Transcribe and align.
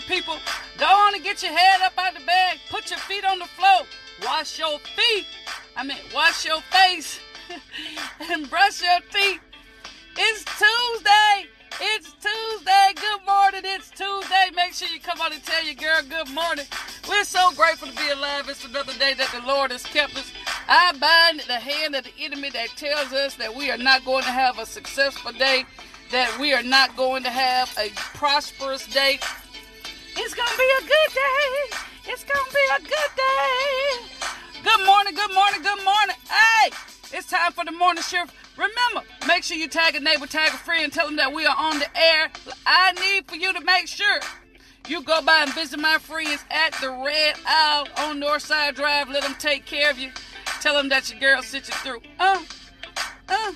beautiful 0.00 0.34
people. 0.34 0.52
Go 0.78 0.86
on 0.86 1.14
and 1.14 1.22
get 1.22 1.42
your 1.42 1.52
head 1.52 1.80
up 1.82 1.92
out 1.98 2.14
the 2.14 2.24
bag. 2.24 2.58
Put 2.70 2.90
your 2.90 2.98
feet 3.00 3.24
on 3.24 3.38
the 3.38 3.46
floor. 3.46 3.82
Wash 4.24 4.58
your 4.58 4.78
feet. 4.78 5.26
I 5.76 5.84
mean, 5.84 5.98
wash 6.14 6.44
your 6.44 6.60
face 6.62 7.18
and 8.30 8.48
brush 8.48 8.82
your 8.82 9.00
teeth. 9.12 9.40
It's 10.16 10.44
Tuesday. 10.44 11.48
It's 11.80 12.12
Tuesday. 12.12 12.92
Good 12.94 13.26
morning. 13.26 13.62
It's 13.64 13.90
Tuesday. 13.90 14.50
Make 14.54 14.74
sure 14.74 14.88
you 14.88 15.00
come 15.00 15.20
on 15.20 15.32
and 15.32 15.42
tell 15.42 15.64
your 15.64 15.74
girl 15.74 16.00
good 16.08 16.32
morning. 16.34 16.66
We're 17.08 17.24
so 17.24 17.50
grateful 17.52 17.88
to 17.88 17.96
be 17.96 18.10
alive. 18.10 18.48
It's 18.48 18.64
another 18.64 18.92
day 18.94 19.14
that 19.14 19.30
the 19.32 19.46
Lord 19.46 19.70
has 19.70 19.84
kept 19.84 20.16
us. 20.16 20.30
I 20.68 20.92
bind 20.92 21.40
the 21.46 21.54
hand 21.54 21.94
of 21.94 22.04
the 22.04 22.12
enemy 22.18 22.50
that 22.50 22.68
tells 22.76 23.12
us 23.12 23.36
that 23.36 23.54
we 23.54 23.70
are 23.70 23.78
not 23.78 24.04
going 24.04 24.24
to 24.24 24.30
have 24.30 24.58
a 24.58 24.66
successful 24.66 25.32
day 25.32 25.64
that 26.10 26.38
we 26.40 26.52
are 26.52 26.62
not 26.62 26.96
going 26.96 27.22
to 27.22 27.30
have 27.30 27.72
a 27.78 27.90
prosperous 28.16 28.86
day. 28.88 29.20
It's 30.22 30.34
to 30.34 30.42
be 30.58 30.68
a 30.76 30.80
good 30.82 31.14
day. 31.14 32.12
It's 32.12 32.24
to 32.24 32.34
be 32.52 32.60
a 32.76 32.80
good 32.82 33.10
day. 33.16 34.62
Good 34.62 34.84
morning, 34.84 35.14
good 35.14 35.32
morning, 35.32 35.62
good 35.62 35.82
morning. 35.82 36.14
Hey, 36.28 36.70
it's 37.10 37.30
time 37.30 37.52
for 37.52 37.64
the 37.64 37.72
morning 37.72 38.02
shift. 38.02 38.34
Remember, 38.58 39.08
make 39.26 39.44
sure 39.44 39.56
you 39.56 39.66
tag 39.66 39.96
a 39.96 40.00
neighbor, 40.00 40.26
tag 40.26 40.52
a 40.52 40.58
friend, 40.58 40.92
tell 40.92 41.06
them 41.06 41.16
that 41.16 41.32
we 41.32 41.46
are 41.46 41.56
on 41.56 41.78
the 41.78 41.86
air. 41.96 42.30
I 42.66 42.92
need 43.00 43.30
for 43.30 43.36
you 43.36 43.50
to 43.54 43.60
make 43.62 43.86
sure 43.86 44.20
you 44.86 45.02
go 45.02 45.22
by 45.22 45.44
and 45.44 45.54
visit 45.54 45.80
my 45.80 45.96
friends 45.96 46.44
at 46.50 46.74
the 46.82 46.90
Red 46.90 47.36
Owl 47.46 47.88
on 47.96 48.20
Northside 48.20 48.74
Drive. 48.74 49.08
Let 49.08 49.22
them 49.22 49.36
take 49.38 49.64
care 49.64 49.90
of 49.90 49.98
you. 49.98 50.10
Tell 50.60 50.74
them 50.74 50.90
that 50.90 51.10
your 51.10 51.18
girl 51.18 51.42
sent 51.42 51.66
you 51.66 51.74
through. 51.76 52.02
Uh, 52.18 52.44
uh. 53.30 53.52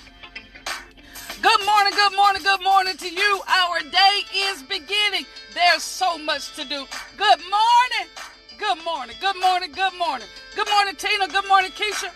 Good 1.43 1.63
morning, 1.63 1.93
good 1.93 2.15
morning, 2.15 2.41
good 2.41 2.63
morning 2.63 2.97
to 2.97 3.07
you. 3.07 3.41
Our 3.47 3.81
day 3.81 4.21
is 4.35 4.63
beginning. 4.63 5.27
There's 5.55 5.83
so 5.83 6.17
much 6.17 6.53
to 6.57 6.65
do. 6.65 6.85
Good 7.15 7.39
morning. 7.39 8.09
Good 8.57 8.83
morning, 8.83 9.15
good 9.21 9.39
morning, 9.41 9.71
good 9.71 9.93
morning. 9.97 10.27
Good 10.53 10.69
morning, 10.69 10.95
Tina. 10.95 11.27
Good 11.29 11.47
morning, 11.47 11.71
Keisha. 11.71 12.09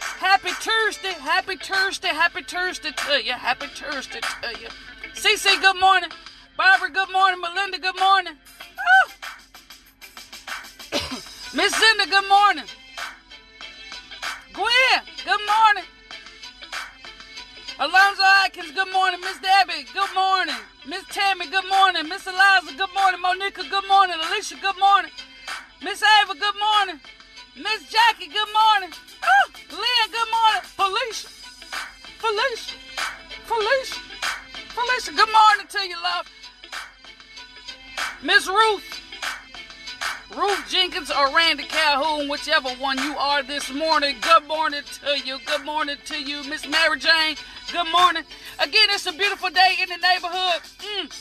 Happy 0.00 0.50
Thursday, 0.50 1.12
happy 1.20 1.56
Thursday, 1.56 2.08
happy 2.08 2.42
Thursday 2.42 2.92
to 2.92 3.24
you. 3.24 3.32
Happy 3.32 3.66
Thursday 3.66 4.20
to 4.20 4.60
you. 4.60 4.68
CC, 5.14 5.60
good 5.60 5.80
morning. 5.80 6.10
Barbara, 6.56 6.90
good 6.90 7.10
morning. 7.12 7.40
Melinda, 7.40 7.78
good 7.78 7.98
morning. 7.98 8.34
Miss 11.54 11.80
Linda, 11.80 12.06
good 12.06 12.28
morning. 12.28 12.64
Gwen, 14.52 15.02
good 15.24 15.40
morning. 15.46 15.84
Alonzo 17.80 18.22
Atkins, 18.44 18.70
good 18.72 18.92
morning. 18.92 19.20
Miss 19.20 19.38
Debbie, 19.40 19.86
good 19.92 20.14
morning. 20.14 20.54
Miss 20.86 21.04
Tammy, 21.10 21.48
good 21.48 21.68
morning. 21.68 22.08
Miss 22.08 22.26
Eliza, 22.26 22.76
good 22.76 22.94
morning. 22.94 23.20
Monica, 23.20 23.62
good 23.68 23.88
morning. 23.88 24.16
Alicia, 24.28 24.54
good 24.62 24.78
morning. 24.78 25.10
Miss 25.82 26.00
Ava, 26.00 26.34
good 26.34 26.54
morning. 26.60 27.00
Miss 27.56 27.90
Jackie, 27.90 28.28
good 28.28 28.48
morning. 28.54 28.90
Ah, 29.20 29.26
oh, 29.26 29.50
Lynn, 29.70 30.12
good 30.12 30.30
morning. 30.30 30.62
Felicia, 30.62 31.28
Felicia, 32.22 32.76
Felicia, 33.46 34.00
Felicia, 34.74 35.10
good 35.10 35.32
morning 35.32 35.66
to 35.68 35.88
you, 35.88 35.96
love. 36.00 36.30
Miss 38.22 38.46
Ruth, 38.46 39.00
Ruth 40.36 40.68
Jenkins 40.68 41.10
or 41.10 41.34
Randy 41.34 41.64
Calhoun, 41.64 42.28
whichever 42.28 42.68
one 42.70 42.98
you 42.98 43.16
are 43.16 43.42
this 43.42 43.72
morning. 43.72 44.16
Good 44.20 44.46
morning 44.46 44.82
to 45.04 45.18
you. 45.18 45.38
Good 45.46 45.64
morning 45.64 45.96
to 46.04 46.22
you, 46.22 46.44
Miss 46.44 46.68
Mary 46.68 46.98
Jane. 47.00 47.36
Good 47.72 47.90
morning. 47.90 48.22
Again, 48.60 48.86
it's 48.90 49.06
a 49.06 49.12
beautiful 49.12 49.50
day 49.50 49.74
in 49.82 49.88
the 49.88 49.96
neighborhood. 49.96 50.62
Mm. 50.78 51.12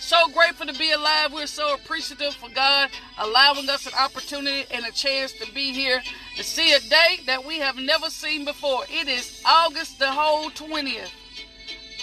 So 0.00 0.28
grateful 0.34 0.66
to 0.66 0.78
be 0.78 0.92
alive. 0.92 1.32
We're 1.32 1.46
so 1.46 1.74
appreciative 1.74 2.34
for 2.34 2.50
God 2.50 2.90
allowing 3.18 3.70
us 3.70 3.86
an 3.86 3.94
opportunity 3.98 4.66
and 4.70 4.84
a 4.84 4.92
chance 4.92 5.32
to 5.32 5.50
be 5.52 5.72
here 5.72 6.02
to 6.36 6.44
see 6.44 6.74
a 6.74 6.80
day 6.80 7.20
that 7.24 7.42
we 7.46 7.58
have 7.60 7.76
never 7.76 8.10
seen 8.10 8.44
before. 8.44 8.82
It 8.90 9.08
is 9.08 9.42
August 9.46 9.98
the 9.98 10.10
whole 10.10 10.50
20th. 10.50 11.10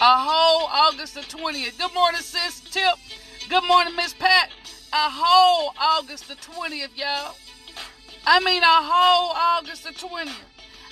A 0.00 0.18
whole 0.18 0.66
August 0.72 1.14
the 1.14 1.20
20th. 1.20 1.78
Good 1.78 1.94
morning, 1.94 2.22
sis 2.22 2.60
Tip. 2.60 2.94
Good 3.48 3.64
morning, 3.68 3.94
Miss 3.94 4.14
Pat. 4.14 4.50
A 4.92 5.10
whole 5.10 5.74
August 5.80 6.26
the 6.26 6.34
20th, 6.34 6.96
y'all. 6.96 7.36
I 8.26 8.40
mean, 8.40 8.62
a 8.62 8.66
whole 8.66 9.32
August 9.36 9.84
the 9.84 9.90
20th. 9.90 10.34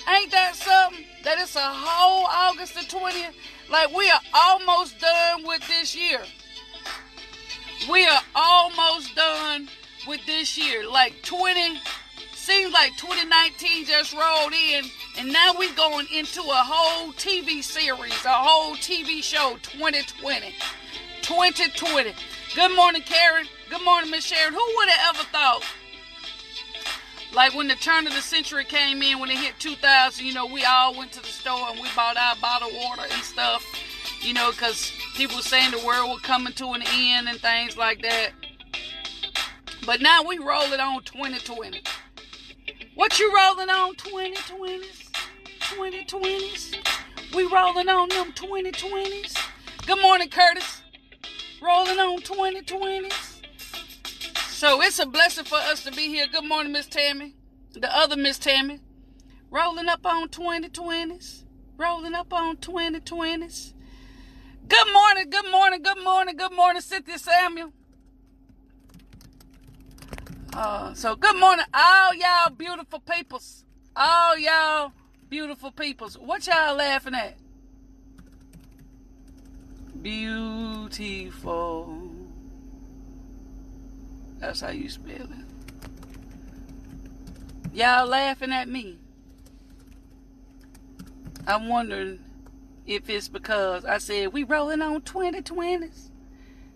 Ain't 0.09 0.31
that 0.31 0.55
something? 0.55 1.05
That 1.23 1.39
it's 1.39 1.55
a 1.55 1.59
whole 1.61 2.25
August 2.25 2.73
the 2.73 2.81
20th? 2.81 3.33
Like, 3.69 3.95
we 3.95 4.09
are 4.09 4.21
almost 4.33 4.99
done 4.99 5.43
with 5.45 5.61
this 5.67 5.95
year. 5.95 6.21
We 7.89 8.05
are 8.07 8.21
almost 8.33 9.15
done 9.15 9.69
with 10.07 10.25
this 10.25 10.57
year. 10.57 10.89
Like 10.89 11.21
20, 11.21 11.79
seems 12.33 12.73
like 12.73 12.91
2019 12.97 13.85
just 13.85 14.13
rolled 14.13 14.53
in, 14.53 14.85
and 15.17 15.31
now 15.31 15.53
we're 15.57 15.75
going 15.75 16.07
into 16.11 16.41
a 16.41 16.63
whole 16.65 17.13
TV 17.13 17.63
series, 17.63 18.25
a 18.25 18.29
whole 18.29 18.75
TV 18.75 19.21
show, 19.21 19.57
2020. 19.61 20.53
2020. 21.21 22.13
Good 22.55 22.75
morning, 22.75 23.03
Karen. 23.03 23.45
Good 23.69 23.83
morning, 23.85 24.09
Miss 24.09 24.25
Sharon. 24.25 24.53
Who 24.53 24.73
would 24.77 24.89
have 24.89 25.15
ever 25.15 25.27
thought? 25.29 25.63
Like 27.33 27.53
when 27.53 27.67
the 27.67 27.75
turn 27.75 28.07
of 28.07 28.13
the 28.13 28.21
century 28.21 28.65
came 28.65 29.03
in, 29.03 29.19
when 29.19 29.29
it 29.29 29.37
hit 29.37 29.59
2000, 29.59 30.25
you 30.25 30.33
know, 30.33 30.47
we 30.47 30.63
all 30.63 30.97
went 30.97 31.11
to 31.13 31.21
the 31.21 31.27
store 31.27 31.67
and 31.69 31.79
we 31.79 31.87
bought 31.95 32.17
our 32.17 32.35
bottled 32.41 32.73
water 32.73 33.03
and 33.03 33.23
stuff, 33.23 33.63
you 34.21 34.33
know, 34.33 34.49
because 34.51 34.91
people 35.15 35.37
saying 35.39 35.71
the 35.71 35.85
world 35.85 36.09
was 36.09 36.21
coming 36.21 36.53
to 36.53 36.73
an 36.73 36.81
end 36.91 37.29
and 37.29 37.39
things 37.39 37.77
like 37.77 38.01
that. 38.01 38.31
But 39.85 40.01
now 40.01 40.23
we 40.23 40.39
rolling 40.39 40.79
on 40.79 41.03
2020. 41.03 41.81
What 42.95 43.19
you 43.19 43.33
rolling 43.33 43.69
on 43.69 43.95
2020s? 43.95 45.09
2020s? 45.59 46.75
We 47.35 47.43
rolling 47.45 47.89
on 47.89 48.09
them 48.09 48.31
2020s? 48.33 49.37
Good 49.85 50.01
morning, 50.01 50.29
Curtis. 50.29 50.81
Rolling 51.61 51.99
on 51.99 52.21
2020s. 52.21 53.28
So 54.59 54.81
it's 54.81 54.99
a 54.99 55.05
blessing 55.05 55.45
for 55.45 55.55
us 55.55 55.85
to 55.85 55.91
be 55.93 56.09
here. 56.09 56.27
Good 56.29 56.43
morning, 56.43 56.73
Miss 56.73 56.85
Tammy. 56.85 57.33
The 57.71 57.95
other 57.95 58.17
Miss 58.17 58.37
Tammy. 58.37 58.81
Rolling 59.49 59.87
up 59.87 60.05
on 60.05 60.27
2020s. 60.27 61.45
Rolling 61.77 62.13
up 62.13 62.33
on 62.33 62.57
2020s. 62.57 63.71
Good 64.67 64.87
morning, 64.91 65.29
good 65.29 65.49
morning, 65.49 65.81
good 65.81 66.03
morning, 66.03 66.35
good 66.35 66.51
morning, 66.51 66.81
Cynthia 66.81 67.17
Samuel. 67.17 67.71
Uh, 70.51 70.93
so 70.93 71.15
good 71.15 71.37
morning, 71.37 71.63
all 71.73 72.13
y'all 72.13 72.49
beautiful 72.49 72.99
peoples. 72.99 73.63
All 73.95 74.37
y'all 74.37 74.91
beautiful 75.29 75.71
peoples. 75.71 76.17
What 76.17 76.45
y'all 76.47 76.75
laughing 76.75 77.15
at? 77.15 77.37
Beautiful. 80.01 81.98
That's 84.39 84.61
how 84.61 84.69
you 84.69 84.89
spell 84.89 85.15
it. 85.15 85.45
Y'all 87.73 88.07
laughing 88.07 88.51
at 88.51 88.67
me. 88.67 88.97
I'm 91.45 91.67
wondering 91.67 92.19
if 92.85 93.09
it's 93.09 93.27
because 93.27 93.85
I 93.85 93.97
said 93.97 94.33
we 94.33 94.43
rolling 94.43 94.81
on 94.81 95.01
2020s. 95.01 96.09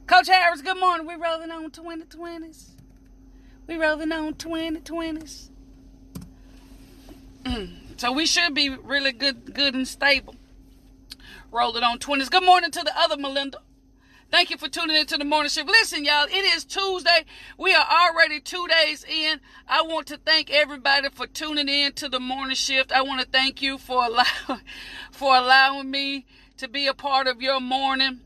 Coach 0.06 0.28
Harris, 0.28 0.62
good 0.62 0.80
morning. 0.80 1.08
We 1.08 1.16
rolling 1.16 1.52
on 1.52 1.72
2020s. 1.72 2.70
We 3.68 3.78
rolling 3.78 4.12
on 4.12 4.34
2020s. 4.34 5.50
Mm. 7.46 7.70
So 7.96 8.12
we 8.12 8.26
should 8.26 8.54
be 8.54 8.70
really 8.70 9.14
good, 9.14 9.54
good 9.54 9.76
and 9.76 9.88
stable. 9.88 10.36
Rolling 11.52 11.84
on 11.84 12.00
20s. 12.00 12.30
Good 12.30 12.44
morning 12.44 12.72
to 12.72 12.82
the 12.82 12.92
other 12.98 13.16
Melinda. 13.16 13.60
Thank 14.34 14.50
you 14.50 14.58
for 14.58 14.68
tuning 14.68 14.96
into 14.96 15.16
the 15.16 15.26
morning 15.26 15.52
shift. 15.52 15.70
Listen, 15.70 16.04
y'all, 16.04 16.26
it 16.26 16.34
is 16.34 16.66
Tuesday. 16.66 17.24
We 17.56 17.76
are 17.76 17.86
already 17.86 18.40
two 18.40 18.68
days 18.68 19.04
in. 19.04 19.40
I 19.68 19.84
want 19.84 20.08
to 20.08 20.18
thank 20.18 20.50
everybody 20.50 21.10
for 21.10 21.28
tuning 21.28 21.70
in 21.70 21.94
to 21.94 22.10
the 22.10 22.20
morning 22.20 22.56
shift. 22.56 22.92
I 22.92 23.04
want 23.04 23.22
to 23.22 23.28
thank 23.28 23.62
you 23.62 23.78
for 23.78 24.04
allowing 24.04 24.62
for 25.12 25.36
allowing 25.38 25.92
me 25.92 26.26
to 26.58 26.68
be 26.68 26.88
a 26.88 26.96
part 26.96 27.28
of 27.28 27.44
your 27.44 27.60
morning. 27.60 28.22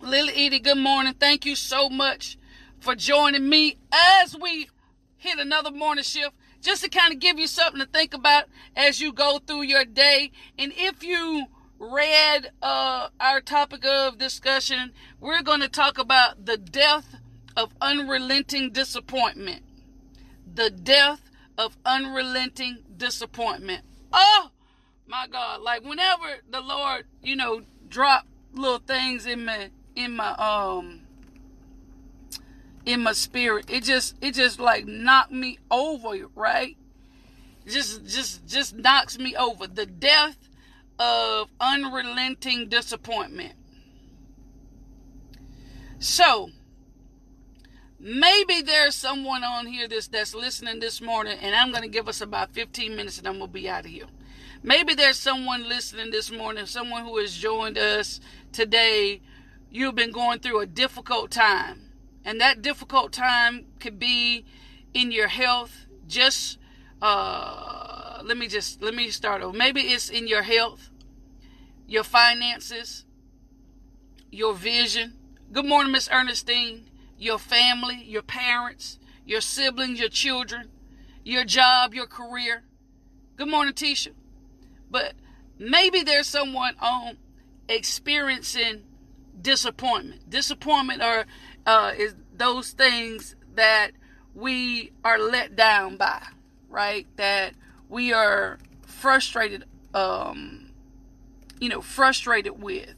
Lily 0.00 0.32
Edie, 0.46 0.60
good 0.60 0.78
morning. 0.78 1.12
Thank 1.12 1.44
you 1.44 1.56
so 1.56 1.90
much 1.90 2.38
for 2.80 2.94
joining 2.94 3.46
me 3.46 3.76
as 3.92 4.34
we 4.34 4.70
hit 5.18 5.38
another 5.38 5.70
morning 5.70 6.04
shift. 6.04 6.32
Just 6.62 6.84
to 6.84 6.88
kind 6.88 7.12
of 7.12 7.20
give 7.20 7.38
you 7.38 7.48
something 7.48 7.82
to 7.82 7.86
think 7.86 8.14
about 8.14 8.44
as 8.74 8.98
you 8.98 9.12
go 9.12 9.40
through 9.46 9.64
your 9.64 9.84
day. 9.84 10.32
And 10.58 10.72
if 10.74 11.04
you 11.04 11.48
read 11.78 12.50
uh, 12.62 13.08
our 13.20 13.40
topic 13.40 13.84
of 13.84 14.18
discussion, 14.18 14.92
we're 15.20 15.42
going 15.42 15.60
to 15.60 15.68
talk 15.68 15.98
about 15.98 16.46
the 16.46 16.56
death 16.56 17.16
of 17.56 17.74
unrelenting 17.80 18.70
disappointment. 18.70 19.62
The 20.52 20.70
death 20.70 21.30
of 21.58 21.76
unrelenting 21.84 22.78
disappointment. 22.96 23.82
Oh 24.12 24.50
my 25.06 25.26
God! 25.30 25.60
Like 25.60 25.84
whenever 25.84 26.36
the 26.48 26.60
Lord, 26.60 27.04
you 27.22 27.36
know, 27.36 27.62
drop 27.88 28.26
little 28.52 28.78
things 28.78 29.26
in 29.26 29.44
my 29.44 29.70
in 29.96 30.16
my 30.16 30.30
um 30.32 31.02
in 32.86 33.00
my 33.02 33.12
spirit. 33.12 33.66
It 33.68 33.84
just 33.84 34.16
it 34.20 34.34
just 34.34 34.58
like 34.58 34.86
knocked 34.86 35.32
me 35.32 35.58
over, 35.70 36.28
right? 36.34 36.76
Just 37.66 38.04
just 38.06 38.46
just 38.46 38.76
knocks 38.76 39.18
me 39.18 39.34
over. 39.36 39.66
The 39.66 39.86
death 39.86 40.43
of 40.98 41.48
unrelenting 41.60 42.68
disappointment. 42.68 43.54
So, 45.98 46.50
maybe 47.98 48.60
there's 48.60 48.94
someone 48.94 49.42
on 49.42 49.66
here 49.66 49.88
that's 49.88 50.08
that's 50.08 50.34
listening 50.34 50.80
this 50.80 51.00
morning 51.00 51.38
and 51.40 51.54
I'm 51.54 51.70
going 51.70 51.82
to 51.82 51.88
give 51.88 52.08
us 52.08 52.20
about 52.20 52.52
15 52.52 52.94
minutes 52.94 53.18
and 53.18 53.26
I'm 53.26 53.38
going 53.38 53.48
to 53.48 53.54
be 53.54 53.68
out 53.68 53.86
of 53.86 53.90
here. 53.90 54.06
Maybe 54.62 54.94
there's 54.94 55.18
someone 55.18 55.68
listening 55.68 56.10
this 56.10 56.30
morning, 56.30 56.64
someone 56.66 57.04
who 57.04 57.18
has 57.18 57.36
joined 57.36 57.76
us 57.76 58.18
today. 58.50 59.20
You've 59.70 59.94
been 59.94 60.12
going 60.12 60.38
through 60.38 60.60
a 60.60 60.66
difficult 60.66 61.30
time. 61.30 61.90
And 62.24 62.40
that 62.40 62.62
difficult 62.62 63.12
time 63.12 63.66
could 63.78 63.98
be 63.98 64.46
in 64.94 65.12
your 65.12 65.28
health. 65.28 65.86
Just 66.08 66.58
uh, 67.02 67.93
let 68.24 68.38
me 68.38 68.48
just 68.48 68.82
let 68.82 68.94
me 68.94 69.10
start 69.10 69.42
over. 69.42 69.56
Maybe 69.56 69.82
it's 69.82 70.08
in 70.08 70.26
your 70.26 70.42
health, 70.42 70.90
your 71.86 72.04
finances, 72.04 73.04
your 74.30 74.54
vision. 74.54 75.14
Good 75.52 75.66
morning, 75.66 75.92
Miss 75.92 76.08
Ernestine. 76.10 76.88
Your 77.18 77.38
family, 77.38 78.02
your 78.04 78.22
parents, 78.22 78.98
your 79.24 79.40
siblings, 79.40 80.00
your 80.00 80.08
children, 80.08 80.70
your 81.22 81.44
job, 81.44 81.94
your 81.94 82.06
career. 82.06 82.64
Good 83.36 83.48
morning, 83.48 83.74
Tisha. 83.74 84.12
But 84.90 85.14
maybe 85.58 86.02
there's 86.02 86.26
someone 86.26 86.74
on 86.80 87.18
experiencing 87.68 88.84
disappointment. 89.40 90.28
Disappointment 90.28 91.02
or 91.02 91.24
uh, 91.66 91.92
is 91.96 92.14
those 92.36 92.70
things 92.70 93.36
that 93.54 93.92
we 94.34 94.92
are 95.04 95.18
let 95.18 95.54
down 95.54 95.96
by, 95.96 96.22
right? 96.68 97.06
That 97.16 97.54
we 97.94 98.12
are 98.12 98.58
frustrated, 98.84 99.64
um, 99.94 100.72
you 101.60 101.68
know, 101.68 101.80
frustrated 101.80 102.60
with. 102.60 102.96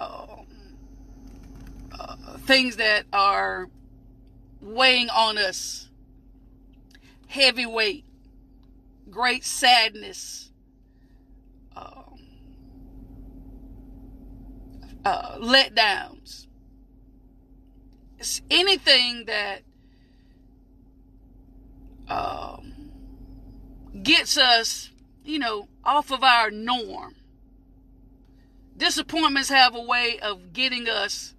Um, 0.00 0.46
uh, 1.96 2.16
things 2.38 2.76
that 2.76 3.04
are 3.12 3.68
weighing 4.60 5.08
on 5.08 5.38
us, 5.38 5.88
heavy 7.28 7.64
weight, 7.64 8.04
great 9.08 9.44
sadness, 9.44 10.50
uh, 15.04 15.36
letdowns. 15.38 16.48
It's 18.18 18.40
anything 18.50 19.26
that 19.26 19.62
um, 22.08 22.71
gets 24.00 24.36
us, 24.36 24.90
you 25.24 25.38
know, 25.38 25.68
off 25.84 26.10
of 26.10 26.22
our 26.22 26.50
norm. 26.50 27.14
Disappointments 28.76 29.48
have 29.48 29.74
a 29.74 29.82
way 29.82 30.18
of 30.20 30.52
getting 30.52 30.88
us 30.88 31.34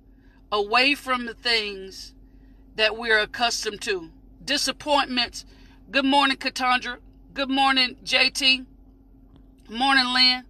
away 0.52 0.94
from 0.96 1.26
the 1.26 1.34
things 1.34 2.14
that 2.76 2.98
we're 2.98 3.20
accustomed 3.20 3.82
to. 3.82 4.12
Disappointments. 4.44 5.46
Good 5.90 6.06
morning, 6.06 6.38
Katandra. 6.38 6.98
Good 7.34 7.50
morning, 7.50 7.98
JT. 8.04 8.66
Morning, 9.70 10.06
Lynn. 10.14 10.44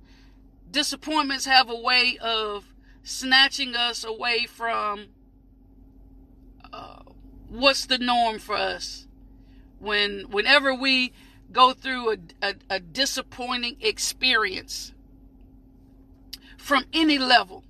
Disappointments 0.70 1.46
have 1.46 1.70
a 1.70 1.76
way 1.76 2.18
of 2.22 2.66
snatching 3.04 3.76
us 3.76 4.04
away 4.04 4.46
from 4.46 5.08
uh, 6.72 7.00
what's 7.50 7.86
the 7.86 7.98
norm 7.98 8.40
for 8.40 8.56
us. 8.56 9.08
When 9.80 10.22
whenever 10.30 10.74
we 10.74 11.14
go 11.54 11.74
through 11.74 12.12
a, 12.12 12.18
a, 12.42 12.56
a 12.70 12.80
disappointing 12.80 13.78
experience 13.80 14.94
from 16.58 16.86
any 16.94 17.18
level, 17.18 17.64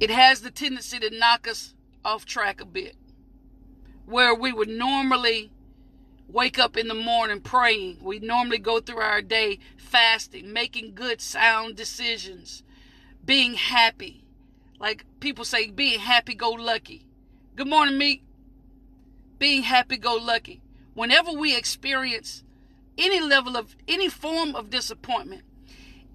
it 0.00 0.10
has 0.10 0.40
the 0.40 0.50
tendency 0.50 0.98
to 0.98 1.16
knock 1.16 1.46
us 1.46 1.74
off 2.04 2.24
track 2.24 2.60
a 2.60 2.64
bit. 2.64 2.96
Where 4.06 4.34
we 4.34 4.52
would 4.52 4.68
normally 4.68 5.52
wake 6.28 6.58
up 6.58 6.76
in 6.76 6.88
the 6.88 6.94
morning 6.94 7.40
praying. 7.40 7.98
We 8.00 8.18
normally 8.18 8.58
go 8.58 8.80
through 8.80 8.98
our 8.98 9.22
day 9.22 9.58
fasting, 9.76 10.52
making 10.52 10.94
good, 10.94 11.20
sound 11.20 11.76
decisions, 11.76 12.62
being 13.24 13.54
happy. 13.54 14.24
Like 14.78 15.04
people 15.20 15.44
say, 15.44 15.70
being 15.70 16.00
happy 16.00 16.34
go 16.34 16.50
lucky. 16.50 17.06
Good 17.54 17.68
morning, 17.68 17.98
me. 17.98 18.22
Being 19.38 19.64
happy 19.64 19.98
go 19.98 20.14
lucky. 20.16 20.61
Whenever 20.94 21.32
we 21.32 21.56
experience 21.56 22.42
any 22.98 23.20
level 23.20 23.56
of 23.56 23.74
any 23.88 24.08
form 24.08 24.54
of 24.54 24.70
disappointment, 24.70 25.42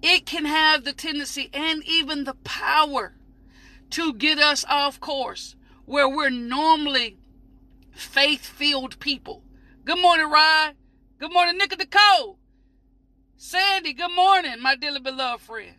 it 0.02 0.24
can 0.26 0.44
have 0.44 0.84
the 0.84 0.92
tendency 0.92 1.50
and 1.52 1.82
even 1.84 2.24
the 2.24 2.34
power 2.44 3.14
to 3.90 4.12
get 4.14 4.38
us 4.38 4.64
off 4.68 5.00
course 5.00 5.56
where 5.84 6.08
we're 6.08 6.30
normally 6.30 7.18
faith 7.92 8.44
filled 8.46 8.98
people 9.00 9.42
Good 9.88 10.02
morning, 10.02 10.28
Rod. 10.28 10.74
Good 11.18 11.32
morning, 11.32 11.56
Nick 11.56 11.72
of 11.72 11.78
the 11.78 11.86
Nicole. 11.86 12.38
Sandy, 13.38 13.94
good 13.94 14.14
morning, 14.14 14.60
my 14.60 14.76
dearly 14.76 15.00
beloved 15.00 15.42
friend. 15.42 15.76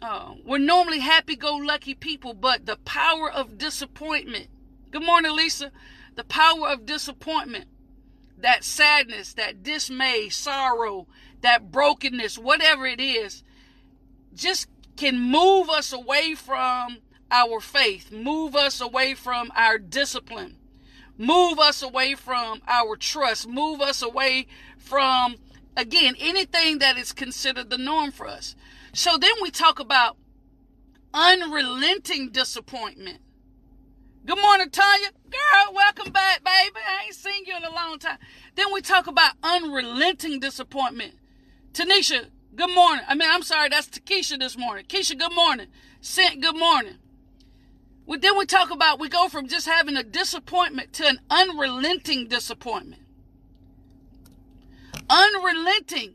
Uh, 0.00 0.32
we're 0.46 0.56
normally 0.56 1.00
happy 1.00 1.36
go 1.36 1.56
lucky 1.56 1.94
people, 1.94 2.32
but 2.32 2.64
the 2.64 2.76
power 2.86 3.30
of 3.30 3.58
disappointment. 3.58 4.46
Good 4.90 5.04
morning, 5.04 5.36
Lisa. 5.36 5.72
The 6.14 6.24
power 6.24 6.68
of 6.68 6.86
disappointment, 6.86 7.66
that 8.42 8.62
sadness, 8.64 9.34
that 9.34 9.62
dismay, 9.62 10.28
sorrow, 10.28 11.06
that 11.40 11.72
brokenness, 11.72 12.38
whatever 12.38 12.86
it 12.86 13.00
is, 13.00 13.42
just 14.34 14.68
can 14.96 15.18
move 15.18 15.68
us 15.68 15.92
away 15.92 16.34
from 16.34 16.98
our 17.30 17.60
faith, 17.60 18.12
move 18.12 18.54
us 18.54 18.80
away 18.80 19.14
from 19.14 19.50
our 19.56 19.78
discipline 19.78 20.58
move 21.18 21.58
us 21.58 21.82
away 21.82 22.14
from 22.14 22.60
our 22.66 22.96
trust, 22.96 23.48
move 23.48 23.80
us 23.80 24.02
away 24.02 24.46
from, 24.76 25.36
again, 25.76 26.14
anything 26.18 26.78
that 26.78 26.98
is 26.98 27.12
considered 27.12 27.70
the 27.70 27.78
norm 27.78 28.10
for 28.10 28.26
us. 28.26 28.56
So 28.92 29.16
then 29.16 29.32
we 29.40 29.50
talk 29.50 29.78
about 29.78 30.16
unrelenting 31.14 32.30
disappointment. 32.30 33.20
Good 34.24 34.38
morning, 34.40 34.70
Tanya. 34.70 35.08
Girl, 35.28 35.74
welcome 35.74 36.12
back, 36.12 36.44
baby. 36.44 36.76
I 36.76 37.06
ain't 37.06 37.14
seen 37.14 37.44
you 37.44 37.56
in 37.56 37.64
a 37.64 37.74
long 37.74 37.98
time. 37.98 38.18
Then 38.54 38.72
we 38.72 38.80
talk 38.80 39.08
about 39.08 39.34
unrelenting 39.42 40.38
disappointment. 40.38 41.14
Tanisha, 41.72 42.26
good 42.54 42.72
morning. 42.72 43.04
I 43.08 43.16
mean, 43.16 43.28
I'm 43.28 43.42
sorry, 43.42 43.68
that's 43.68 43.88
Takesha 43.88 44.38
this 44.38 44.56
morning. 44.56 44.84
Keisha, 44.86 45.18
good 45.18 45.34
morning. 45.34 45.66
Sent, 46.00 46.40
good 46.40 46.56
morning. 46.56 46.98
Well, 48.06 48.20
then 48.20 48.38
we 48.38 48.46
talk 48.46 48.70
about 48.70 49.00
we 49.00 49.08
go 49.08 49.28
from 49.28 49.48
just 49.48 49.66
having 49.66 49.96
a 49.96 50.04
disappointment 50.04 50.92
to 50.94 51.08
an 51.08 51.18
unrelenting 51.28 52.28
disappointment. 52.28 53.02
Unrelenting 55.10 56.14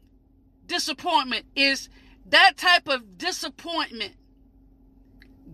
disappointment 0.65 1.45
is 1.57 1.89
that 2.25 2.55
type 2.55 2.87
of 2.87 3.17
disappointment 3.17 4.13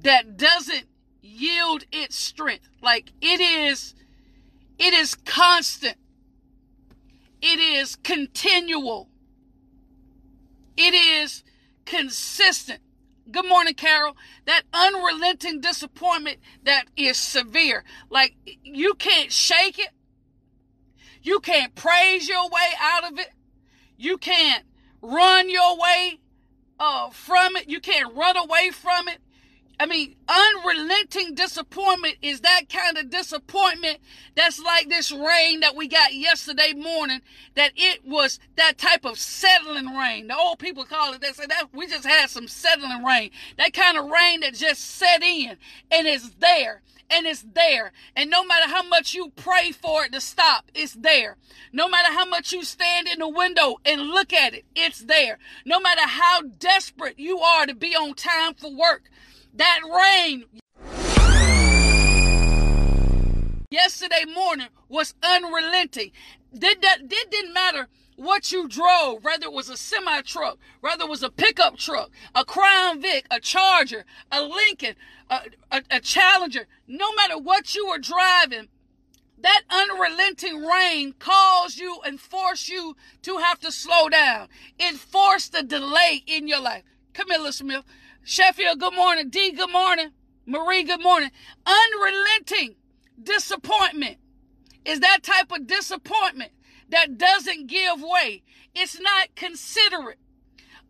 that 0.04 0.38
doesn't 0.38 0.86
yield 1.34 1.86
its 1.92 2.16
strength. 2.16 2.70
Like 2.82 3.12
it 3.22 3.40
is, 3.40 3.96
it 4.78 4.94
is 4.94 5.16
constant. 5.16 5.98
It 7.42 7.60
is 7.60 7.96
continual. 7.98 9.10
It 10.78 10.94
is 10.94 11.44
consistent. 11.86 12.80
Good 13.30 13.48
morning, 13.48 13.74
Carol. 13.74 14.16
That 14.46 14.64
unrelenting 14.74 15.62
disappointment 15.62 16.38
that 16.64 16.86
is 16.96 17.18
severe. 17.18 17.84
Like 18.10 18.36
you 18.64 18.94
can't 18.96 19.32
shake 19.32 19.80
it. 19.80 19.90
You 21.22 21.40
can't 21.40 21.74
praise 21.74 22.28
your 22.28 22.44
way 22.50 22.70
out 22.82 23.12
of 23.12 23.18
it. 23.18 23.30
You 23.98 24.18
can't 24.18 24.66
run 25.02 25.50
your 25.50 25.78
way 25.78 26.20
uh, 26.80 27.10
from 27.12 27.56
it. 27.56 27.70
You 27.70 27.80
can't 27.80 28.14
run 28.14 28.36
away 28.36 28.72
from 28.72 29.08
it. 29.08 29.20
I 29.80 29.86
mean, 29.86 30.16
unrelenting 30.28 31.34
disappointment 31.34 32.16
is 32.22 32.42
that 32.42 32.70
kind 32.70 32.98
of 32.98 33.10
disappointment 33.10 34.00
that's 34.36 34.60
like 34.60 34.88
this 34.88 35.12
rain 35.12 35.62
that 35.62 35.76
we 35.76 35.88
got 35.88 36.14
yesterday 36.14 36.74
morning, 36.74 37.22
that 37.56 37.72
it 37.76 38.06
was 38.06 38.40
that 38.56 38.78
type 38.78 39.04
of 39.04 39.18
settling 39.18 39.96
rain. 39.96 40.28
The 40.28 40.38
old 40.38 40.60
people 40.60 40.86
call 40.86 41.14
it, 41.14 41.22
they 41.22 41.32
say 41.32 41.48
that 41.48 41.70
we 41.74 41.88
just 41.88 42.06
had 42.06 42.30
some 42.30 42.48
settling 42.48 43.04
rain. 43.04 43.32
That 43.58 43.74
kind 43.74 43.98
of 43.98 44.10
rain 44.10 44.42
that 44.42 44.54
just 44.54 44.82
set 44.82 45.24
in 45.24 45.58
and 45.92 46.08
is 46.08 46.32
there 46.40 46.82
and 47.10 47.26
it's 47.26 47.46
there. 47.54 47.92
And 48.16 48.30
no 48.30 48.44
matter 48.44 48.70
how 48.70 48.84
much 48.84 49.14
you 49.14 49.32
pray 49.36 49.72
for 49.72 50.06
it 50.06 50.14
to 50.14 50.22
stop, 50.22 50.72
it's 50.74 50.94
there. 50.94 51.38
No 51.72 51.88
matter 51.88 52.14
how 52.14 52.26
much 52.26 52.52
you 52.52 52.64
stand 52.64 53.08
in 53.08 53.20
the 53.20 53.30
window 53.30 53.78
and 53.86 54.02
look 54.02 54.34
at 54.34 54.54
it, 54.54 54.66
it's 54.76 55.00
there. 55.00 55.40
No 55.66 55.80
matter 55.80 56.08
how 56.08 56.42
desperate 56.42 57.20
you 57.20 57.40
are 57.40 57.66
to 57.66 57.76
be 57.76 57.96
on 57.96 58.14
time 58.14 58.54
for 58.54 58.72
work, 58.72 59.10
that 59.54 59.80
rain 59.84 60.46
yesterday 63.70 64.26
morning 64.34 64.68
was 64.90 65.14
unrelenting. 65.24 66.12
Did 66.58 66.82
that 66.82 67.08
did 67.08 67.30
didn't 67.30 67.54
matter 67.54 67.88
what 68.16 68.52
you 68.52 68.68
drove, 68.68 69.24
whether 69.24 69.46
it 69.46 69.54
was 69.54 69.70
a 69.70 69.78
semi 69.78 70.22
truck, 70.22 70.58
whether 70.82 71.04
it 71.06 71.10
was 71.10 71.24
a 71.24 71.30
pickup 71.30 71.78
truck, 71.78 72.10
a 72.36 72.46
Crown 72.46 73.02
Vic, 73.02 73.26
a 73.32 73.40
Charger, 73.40 74.06
a 74.32 74.42
Lincoln, 74.42 74.96
a, 75.30 75.42
a, 75.72 75.82
a 75.90 76.00
Challenger, 76.00 76.68
no 76.88 77.14
matter 77.16 77.38
what 77.38 77.74
you 77.74 77.88
were 77.88 77.98
driving, 77.98 78.68
that 79.40 79.62
unrelenting 79.70 80.64
rain 80.64 81.14
caused 81.20 81.80
you 81.80 82.00
and 82.06 82.20
forced 82.20 82.70
you 82.70 82.96
to 83.24 83.38
have 83.38 83.60
to 83.60 83.72
slow 83.72 84.10
down. 84.10 84.48
It 84.80 84.96
forced 84.96 85.58
a 85.58 85.64
delay 85.64 86.24
in 86.28 86.48
your 86.48 86.62
life. 86.62 86.84
Camilla 87.14 87.52
Smith. 87.52 87.84
Sheffield, 88.24 88.80
good 88.80 88.96
morning. 88.96 89.30
D, 89.30 89.52
good 89.52 89.72
morning. 89.72 90.12
Marie, 90.46 90.84
good 90.84 91.04
morning. 91.04 91.30
Unrelenting 91.66 92.76
disappointment 93.22 94.18
is 94.86 95.02
that 95.02 95.24
type 95.24 95.52
of 95.52 95.68
disappointment 95.68 96.52
that 96.90 97.18
doesn't 97.18 97.68
give 97.68 98.02
way. 98.02 98.44
It's 98.74 99.00
not 99.00 99.36
considerate 99.36 100.20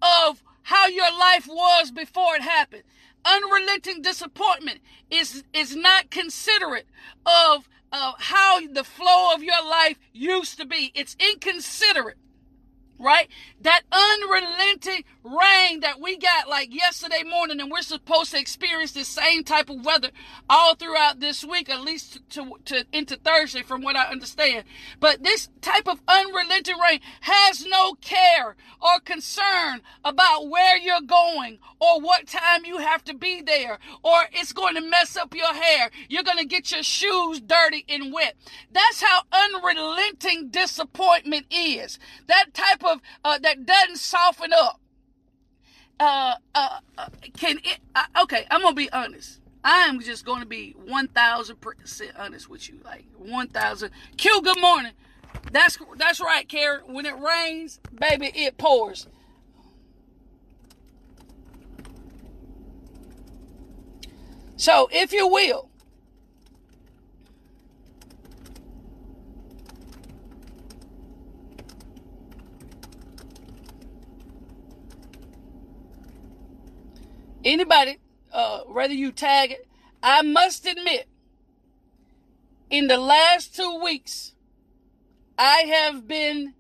of 0.02 0.44
how 0.62 0.88
your 0.88 1.12
life 1.12 1.48
was 1.48 1.90
before 1.92 2.36
it 2.36 2.44
happened. 2.44 2.84
Unrelenting 3.26 4.04
disappointment 4.04 4.80
is, 5.10 5.44
is 5.54 5.76
not 5.76 6.12
considerate 6.12 6.88
of, 7.26 7.68
of 7.92 8.14
how 8.20 8.60
the 8.68 8.84
flow 8.84 9.34
of 9.34 9.42
your 9.42 9.64
life 9.68 9.98
used 10.12 10.60
to 10.60 10.68
be. 10.68 10.92
It's 10.94 11.16
inconsiderate 11.20 12.18
right? 13.04 13.28
That 13.62 13.82
unrelenting 13.92 15.04
rain 15.24 15.80
that 15.80 16.00
we 16.02 16.18
got 16.18 16.50
like 16.50 16.74
yesterday 16.74 17.24
morning, 17.24 17.60
and 17.60 17.72
we're 17.72 17.82
supposed 17.82 18.32
to 18.32 18.40
experience 18.40 18.92
the 18.92 19.06
same 19.06 19.44
type 19.44 19.70
of 19.70 19.86
weather 19.86 20.10
all 20.50 20.76
throughout 20.76 21.20
this 21.20 21.44
week, 21.44 21.70
at 21.70 21.82
least 21.82 22.20
to, 22.32 22.44
to, 22.44 22.56
to 22.66 22.86
into 22.92 23.16
Thursday, 23.16 23.64
from 23.64 23.82
what 23.82 23.96
I 23.96 24.12
understand. 24.12 24.66
But 25.00 25.24
this 25.24 25.50
type 25.62 25.88
of 25.88 26.02
unrelenting 26.08 26.78
rain 26.78 27.00
has 27.22 27.66
no 27.66 27.94
care 27.96 28.56
or 28.82 29.00
concern 29.00 29.82
about 30.04 30.50
where 30.50 30.78
you're 30.78 31.02
going 31.02 31.60
or 31.80 32.02
what 32.02 32.28
time 32.28 32.66
you 32.66 32.80
have 32.80 33.04
to 33.06 33.14
be 33.14 33.42
there, 33.42 33.80
or 34.04 34.24
it's 34.34 34.54
going 34.54 34.76
to 34.76 34.82
mess 34.82 35.16
up 35.16 35.34
your 35.34 35.54
hair. 35.54 35.90
You're 36.10 36.24
going 36.24 36.38
to 36.38 36.46
get 36.46 36.72
your 36.72 36.84
shoes 36.84 37.40
dirty 37.40 37.86
and 37.88 38.14
wet. 38.14 38.36
That's 38.72 39.02
how 39.02 39.22
unrelenting 39.32 40.50
disappointment 40.50 41.46
is. 41.50 41.98
That 42.28 42.54
type 42.54 42.84
of 42.84 43.00
uh, 43.24 43.40
that 43.40 43.66
doesn't 43.66 43.98
soften 43.98 44.52
up. 44.54 44.80
Uh, 46.00 46.36
uh, 46.56 46.80
uh 46.98 47.08
can 47.38 47.58
it? 47.60 47.80
Uh, 47.96 48.24
okay, 48.24 48.46
I'm 48.52 48.62
gonna 48.62 48.76
be 48.76 48.92
honest. 48.92 49.40
I 49.64 49.86
am 49.86 50.02
just 50.02 50.26
to 50.42 50.46
be 50.46 50.76
1000% 50.86 52.12
honest 52.18 52.50
with 52.50 52.68
you. 52.68 52.82
Like 52.84 53.06
1000. 53.18 53.92
Q, 54.18 54.42
good 54.42 54.60
morning. 54.60 54.92
That's 55.52 55.78
that's 55.98 56.20
right, 56.20 56.48
Karen. 56.48 56.82
When 56.94 57.06
it 57.06 57.16
rains, 57.18 57.80
baby, 57.94 58.32
it 58.36 58.58
pours. 58.58 59.08
So, 64.56 64.88
if 64.92 65.12
you 65.12 65.28
will, 65.28 65.70
anybody, 77.44 77.98
uh, 78.32 78.62
whether 78.62 78.94
you 78.94 79.12
tag 79.12 79.52
it, 79.52 79.68
I 80.02 80.22
must 80.22 80.66
admit, 80.66 81.08
in 82.70 82.88
the 82.88 82.98
last 82.98 83.56
two 83.56 83.80
weeks, 83.84 84.34
I 85.38 85.64
have 85.68 86.08
been 86.08 86.54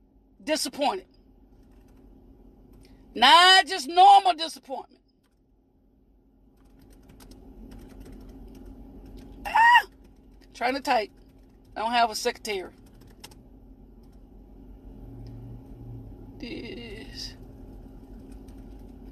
disappointed. 0.44 1.08
Not 3.16 3.68
just 3.68 3.88
normal 3.88 4.34
disappointment. 4.34 5.02
Ah, 9.46 9.86
trying 10.54 10.76
to 10.76 10.82
type. 10.82 11.12
I 11.76 11.82
don't 11.82 11.92
have 11.92 12.10
a 12.10 12.16
secretary. 12.16 12.72
This. 16.40 17.36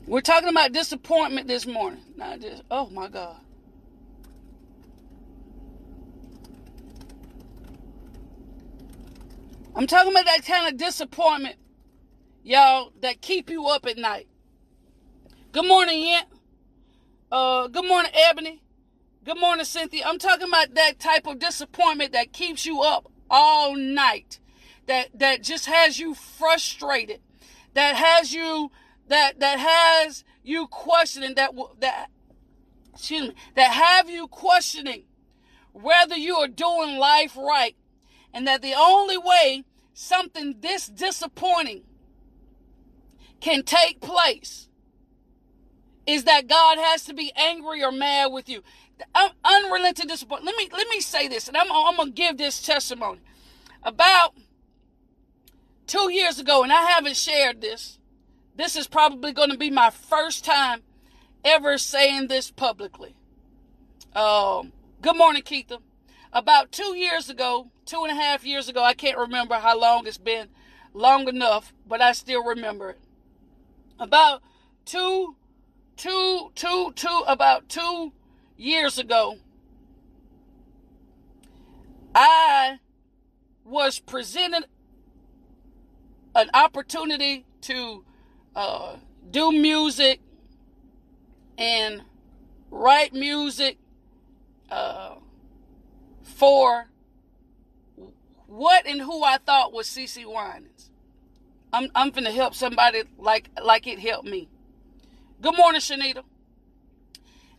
We're 0.08 0.22
talking 0.22 0.50
about 0.50 0.74
disappointment 0.74 1.48
this 1.48 1.66
morning. 1.66 2.02
Not 2.16 2.42
just, 2.42 2.64
oh 2.72 2.90
my 2.90 3.08
God. 3.08 3.38
I'm 9.76 9.88
talking 9.88 10.12
about 10.12 10.26
that 10.26 10.46
kind 10.46 10.68
of 10.68 10.78
disappointment, 10.78 11.56
y'all, 12.44 12.92
that 13.02 13.22
keep 13.22 13.50
you 13.50 13.68
up 13.68 13.86
at 13.86 13.98
night. 13.98 14.28
Good 15.54 15.68
morning, 15.68 16.02
Yent. 16.02 16.28
Uh, 17.32 17.68
good 17.68 17.88
morning, 17.88 18.12
Ebony. 18.14 18.62
Good 19.24 19.40
morning, 19.40 19.64
Cynthia. 19.64 20.04
I'm 20.06 20.18
talking 20.18 20.48
about 20.48 20.74
that 20.74 21.00
type 21.00 21.28
of 21.28 21.40
disappointment 21.40 22.12
that 22.12 22.34
keeps 22.34 22.66
you 22.66 22.82
up 22.82 23.10
all 23.30 23.76
night. 23.76 24.40
That 24.88 25.10
that 25.20 25.44
just 25.44 25.68
has 25.68 26.00
you 26.00 26.16
frustrated. 26.16 27.22
That 27.76 27.96
has 27.96 28.34
you 28.34 28.72
that 29.12 29.40
that 29.40 29.60
has 29.60 30.24
you 30.44 30.68
questioning 30.68 31.36
that 31.36 31.52
that 31.80 32.08
excuse 32.94 33.30
me 33.30 33.36
that 33.56 33.72
have 33.72 34.10
you 34.10 34.28
questioning 34.28 35.04
whether 35.74 36.16
you 36.16 36.36
are 36.36 36.48
doing 36.48 36.98
life 36.98 37.38
right 37.38 37.76
and 38.34 38.48
that 38.48 38.62
the 38.62 38.74
only 38.74 39.18
way 39.18 39.64
something 39.94 40.56
this 40.62 40.88
disappointing 40.88 41.84
can 43.42 43.64
take 43.64 44.00
place 44.00 44.70
is 46.06 46.24
that 46.24 46.48
God 46.48 46.78
has 46.78 47.04
to 47.06 47.14
be 47.14 47.32
angry 47.36 47.84
or 47.84 47.92
mad 47.92 48.28
with 48.28 48.48
you. 48.48 48.64
Uh, 49.16 49.30
unrelenting 49.44 50.08
disappointment. 50.08 50.46
Let 50.46 50.58
me 50.58 50.70
let 50.72 50.88
me 50.88 51.00
say 51.00 51.28
this, 51.28 51.48
and 51.48 51.58
I'm, 51.58 51.72
I'm 51.72 51.96
gonna 51.98 52.12
give 52.12 52.38
this 52.38 52.62
testimony. 52.62 53.20
About 53.84 54.36
two 55.88 56.12
years 56.12 56.40
ago, 56.40 56.64
and 56.64 56.72
I 56.72 56.84
haven't 56.84 57.16
shared 57.16 57.62
this. 57.62 57.98
This 58.56 58.76
is 58.76 58.88
probably 58.88 59.32
going 59.32 59.50
to 59.50 59.58
be 59.58 59.70
my 59.70 59.90
first 59.90 60.44
time 60.44 60.82
ever 61.44 61.78
saying 61.78 62.28
this 62.28 62.52
publicly. 62.52 63.16
Um, 64.14 64.74
good 65.02 65.18
morning, 65.18 65.42
Keitha. 65.44 65.80
About 66.34 66.72
two 66.72 66.96
years 66.96 67.30
ago, 67.30 67.72
two 67.86 68.04
and 68.04 68.12
a 68.12 68.22
half 68.22 68.46
years 68.46 68.68
ago, 68.70 68.84
I 68.84 68.94
can't 68.94 69.18
remember 69.18 69.56
how 69.56 69.80
long 69.80 70.06
it's 70.06 70.18
been, 70.18 70.50
long 70.94 71.28
enough, 71.28 71.74
but 71.88 72.02
I 72.02 72.12
still 72.12 72.44
remember 72.44 72.92
it. 72.92 73.00
About 74.00 74.42
two, 74.86 75.36
two, 75.96 76.52
two, 76.56 76.92
two, 76.96 77.24
about 77.28 77.70
two 77.70 78.14
years 78.58 78.98
ago, 78.98 79.38
I 82.14 82.80
was 83.64 84.00
presented 84.00 84.66
an 86.36 86.50
opportunity 86.54 87.46
to 87.62 88.04
uh, 88.56 88.98
do 89.30 89.52
music 89.52 90.20
and 91.58 92.02
write 92.70 93.14
music 93.14 93.78
uh, 94.70 95.16
for 96.24 96.88
what 98.48 98.86
and 98.86 99.02
who 99.02 99.24
I 99.24 99.38
thought 99.38 99.72
was 99.74 99.88
CeCe 99.88 100.26
Winans. 100.26 100.90
I'm 101.74 101.90
I'm 101.96 102.12
finna 102.12 102.34
help 102.34 102.54
somebody 102.54 103.04
like 103.18 103.50
like 103.62 103.88
it 103.88 104.00
helped 104.00 104.28
me. 104.28 104.50
Good 105.42 105.56
morning, 105.58 105.80
Shanita. 105.82 106.24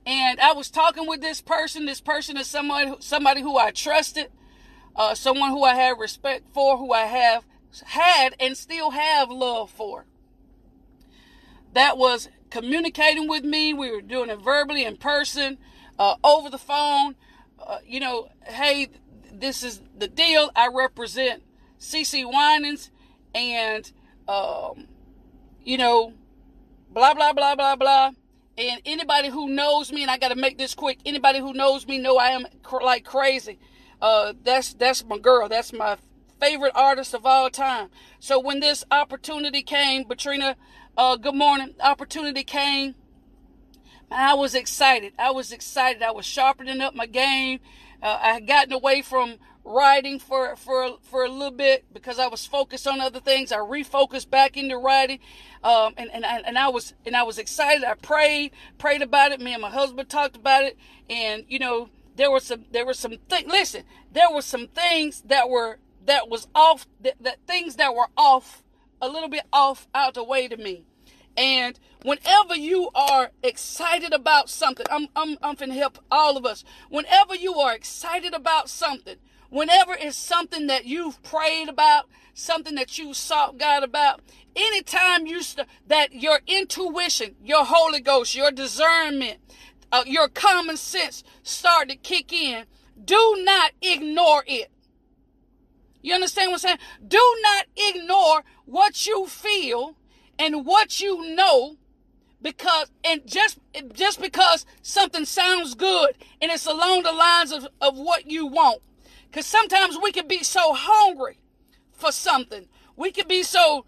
And 0.04 0.40
I 0.40 0.52
was 0.52 0.70
talking 0.70 1.06
with 1.06 1.20
this 1.20 1.40
person. 1.40 1.86
This 1.86 2.00
person 2.00 2.36
is 2.36 2.46
somebody 2.46 2.92
somebody 2.98 3.40
who 3.40 3.56
I 3.56 3.70
trusted, 3.70 4.28
uh, 4.94 5.14
someone 5.14 5.50
who 5.50 5.64
I 5.64 5.74
had 5.74 5.98
respect 5.98 6.52
for, 6.52 6.76
who 6.76 6.92
I 6.92 7.06
have 7.06 7.46
had 7.86 8.34
and 8.38 8.56
still 8.56 8.90
have 8.90 9.30
love 9.30 9.70
for 9.70 10.04
that 11.72 11.96
was 11.98 12.28
communicating 12.50 13.28
with 13.28 13.44
me. 13.44 13.72
We 13.72 13.90
were 13.90 14.02
doing 14.02 14.30
it 14.30 14.40
verbally 14.40 14.84
in 14.84 14.96
person, 14.96 15.58
uh, 15.98 16.16
over 16.22 16.50
the 16.50 16.58
phone. 16.58 17.16
Uh, 17.58 17.78
you 17.86 18.00
know, 18.00 18.28
hey, 18.46 18.88
this 19.32 19.62
is 19.62 19.80
the 19.96 20.08
deal. 20.08 20.50
I 20.54 20.68
represent 20.68 21.42
CeCe 21.78 22.24
Winans, 22.24 22.90
and 23.34 23.90
um, 24.28 24.86
you 25.64 25.78
know, 25.78 26.12
blah 26.90 27.14
blah 27.14 27.32
blah 27.32 27.54
blah 27.54 27.76
blah. 27.76 28.10
And 28.58 28.82
anybody 28.84 29.28
who 29.28 29.48
knows 29.48 29.90
me, 29.90 30.02
and 30.02 30.10
I 30.10 30.18
got 30.18 30.28
to 30.28 30.34
make 30.34 30.58
this 30.58 30.74
quick. 30.74 30.98
Anybody 31.06 31.38
who 31.38 31.54
knows 31.54 31.86
me 31.86 31.98
know 31.98 32.18
I 32.18 32.28
am 32.28 32.46
cr- 32.62 32.82
like 32.82 33.04
crazy. 33.04 33.58
Uh, 34.00 34.34
that's 34.42 34.74
that's 34.74 35.04
my 35.04 35.18
girl. 35.18 35.48
That's 35.48 35.72
my 35.72 35.96
favorite 36.38 36.72
artist 36.74 37.14
of 37.14 37.24
all 37.24 37.48
time. 37.48 37.88
So 38.18 38.38
when 38.38 38.60
this 38.60 38.84
opportunity 38.90 39.62
came, 39.62 40.04
Katrina 40.04 40.56
uh, 40.96 41.16
good 41.16 41.34
morning. 41.34 41.74
Opportunity 41.80 42.44
came. 42.44 42.94
I 44.10 44.34
was 44.34 44.54
excited. 44.54 45.14
I 45.18 45.30
was 45.30 45.52
excited. 45.52 46.02
I 46.02 46.10
was 46.10 46.26
sharpening 46.26 46.80
up 46.80 46.94
my 46.94 47.06
game. 47.06 47.60
Uh, 48.02 48.18
I 48.20 48.32
had 48.34 48.46
gotten 48.46 48.72
away 48.72 49.00
from 49.00 49.36
writing 49.64 50.18
for 50.18 50.54
for 50.56 50.98
for 51.02 51.24
a 51.24 51.28
little 51.30 51.52
bit 51.52 51.84
because 51.92 52.18
I 52.18 52.26
was 52.26 52.44
focused 52.44 52.86
on 52.86 53.00
other 53.00 53.20
things. 53.20 53.52
I 53.52 53.58
refocused 53.58 54.28
back 54.28 54.56
into 54.56 54.76
writing, 54.76 55.20
um, 55.64 55.94
and 55.96 56.10
and 56.12 56.26
I, 56.26 56.38
and 56.40 56.58
I 56.58 56.68
was 56.68 56.94
and 57.06 57.16
I 57.16 57.22
was 57.22 57.38
excited. 57.38 57.84
I 57.84 57.94
prayed 57.94 58.52
prayed 58.76 59.02
about 59.02 59.32
it. 59.32 59.40
Me 59.40 59.54
and 59.54 59.62
my 59.62 59.70
husband 59.70 60.08
talked 60.10 60.36
about 60.36 60.64
it, 60.64 60.76
and 61.08 61.44
you 61.48 61.58
know 61.58 61.88
there 62.16 62.30
were 62.30 62.40
some 62.40 62.66
there 62.70 62.84
were 62.84 62.94
some 62.94 63.16
things. 63.30 63.50
Listen, 63.50 63.84
there 64.12 64.30
were 64.30 64.42
some 64.42 64.66
things 64.66 65.22
that 65.22 65.48
were 65.48 65.78
that 66.04 66.28
was 66.28 66.48
off 66.54 66.86
that, 67.00 67.14
that 67.20 67.38
things 67.46 67.76
that 67.76 67.94
were 67.94 68.08
off 68.16 68.62
a 69.02 69.08
little 69.08 69.28
bit 69.28 69.44
off 69.52 69.88
out 69.94 70.14
the 70.14 70.24
way 70.24 70.48
to 70.48 70.56
me. 70.56 70.86
And 71.36 71.78
whenever 72.04 72.54
you 72.56 72.90
are 72.94 73.32
excited 73.42 74.12
about 74.14 74.48
something, 74.48 74.86
I'm 74.90 75.08
I'm 75.16 75.36
I'm 75.42 75.56
finna 75.56 75.74
help 75.74 75.98
all 76.10 76.36
of 76.36 76.46
us. 76.46 76.64
Whenever 76.90 77.34
you 77.34 77.54
are 77.56 77.74
excited 77.74 78.34
about 78.34 78.70
something, 78.70 79.16
whenever 79.50 79.94
it's 79.98 80.16
something 80.16 80.68
that 80.68 80.86
you've 80.86 81.22
prayed 81.22 81.68
about, 81.68 82.08
something 82.34 82.76
that 82.76 82.98
you 82.98 83.14
sought 83.14 83.58
God 83.58 83.82
about, 83.82 84.20
anytime 84.54 85.26
you 85.26 85.42
st- 85.42 85.68
that 85.88 86.14
your 86.14 86.40
intuition, 86.46 87.34
your 87.42 87.64
Holy 87.64 88.00
Ghost, 88.00 88.36
your 88.36 88.52
discernment, 88.52 89.38
uh, 89.90 90.04
your 90.06 90.28
common 90.28 90.76
sense 90.76 91.24
start 91.42 91.88
to 91.88 91.96
kick 91.96 92.32
in, 92.32 92.66
do 93.04 93.42
not 93.44 93.72
ignore 93.82 94.44
it. 94.46 94.70
You 96.02 96.14
understand 96.14 96.50
what 96.50 96.54
I'm 96.56 96.58
saying? 96.58 96.78
Do 97.06 97.36
not 97.42 97.66
ignore 97.76 98.42
what 98.64 99.06
you 99.06 99.26
feel 99.26 99.96
and 100.38 100.64
what 100.66 101.00
you 101.00 101.34
know 101.34 101.76
because 102.40 102.90
and 103.04 103.26
just 103.26 103.58
just 103.92 104.20
because 104.20 104.66
something 104.82 105.24
sounds 105.24 105.74
good 105.74 106.16
and 106.40 106.50
it's 106.50 106.66
along 106.66 107.02
the 107.04 107.12
lines 107.12 107.52
of, 107.52 107.68
of 107.80 107.96
what 107.96 108.30
you 108.30 108.46
want. 108.46 108.82
Because 109.30 109.46
sometimes 109.46 109.96
we 110.02 110.12
can 110.12 110.28
be 110.28 110.42
so 110.42 110.74
hungry 110.74 111.38
for 111.92 112.12
something. 112.12 112.68
We 112.96 113.12
can 113.12 113.26
be 113.26 113.42
so, 113.42 113.86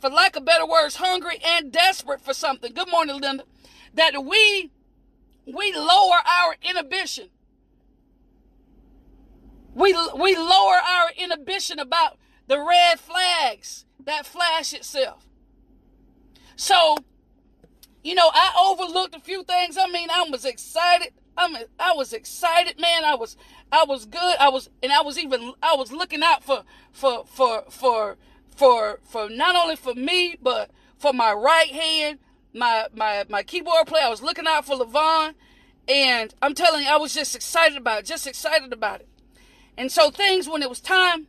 for 0.00 0.08
lack 0.08 0.36
of 0.36 0.44
better 0.44 0.66
words, 0.66 0.96
hungry 0.96 1.40
and 1.44 1.72
desperate 1.72 2.20
for 2.20 2.32
something. 2.32 2.72
Good 2.72 2.90
morning, 2.90 3.20
Linda. 3.20 3.44
That 3.94 4.24
we 4.24 4.70
we 5.46 5.74
lower 5.74 6.18
our 6.24 6.56
inhibition 6.62 7.30
we, 9.74 9.92
we 10.16 10.36
lower 10.36 10.76
our 10.76 11.10
inhibition 11.16 11.78
about 11.78 12.16
the 12.46 12.58
red 12.60 13.00
flags 13.00 13.83
that 14.04 14.26
flash 14.26 14.72
itself. 14.72 15.26
So, 16.56 16.96
you 18.02 18.14
know, 18.14 18.30
I 18.32 18.70
overlooked 18.70 19.14
a 19.14 19.20
few 19.20 19.44
things. 19.44 19.76
I 19.76 19.88
mean, 19.88 20.08
I 20.10 20.26
was 20.30 20.44
excited. 20.44 21.12
I 21.36 21.48
mean, 21.48 21.64
I 21.78 21.94
was 21.94 22.12
excited, 22.12 22.78
man. 22.78 23.04
I 23.04 23.14
was, 23.14 23.36
I 23.72 23.84
was 23.84 24.04
good. 24.06 24.36
I 24.38 24.48
was, 24.50 24.70
and 24.82 24.92
I 24.92 25.02
was 25.02 25.18
even, 25.18 25.52
I 25.62 25.74
was 25.74 25.90
looking 25.90 26.22
out 26.22 26.44
for, 26.44 26.62
for, 26.92 27.24
for, 27.26 27.64
for, 27.70 28.16
for, 28.54 29.00
for 29.02 29.28
not 29.28 29.56
only 29.56 29.76
for 29.76 29.94
me, 29.94 30.36
but 30.40 30.70
for 30.96 31.12
my 31.12 31.32
right 31.32 31.70
hand, 31.70 32.18
my, 32.52 32.86
my, 32.94 33.24
my 33.28 33.42
keyboard 33.42 33.86
player. 33.86 34.04
I 34.04 34.10
was 34.10 34.22
looking 34.22 34.46
out 34.46 34.64
for 34.64 34.76
Levon, 34.76 35.34
and 35.88 36.32
I'm 36.40 36.54
telling 36.54 36.84
you, 36.84 36.88
I 36.88 36.96
was 36.96 37.12
just 37.12 37.34
excited 37.34 37.76
about 37.76 38.00
it. 38.00 38.06
Just 38.06 38.26
excited 38.26 38.72
about 38.72 39.00
it. 39.00 39.08
And 39.76 39.90
so 39.90 40.10
things, 40.10 40.48
when 40.48 40.62
it 40.62 40.68
was 40.68 40.80
time 40.80 41.26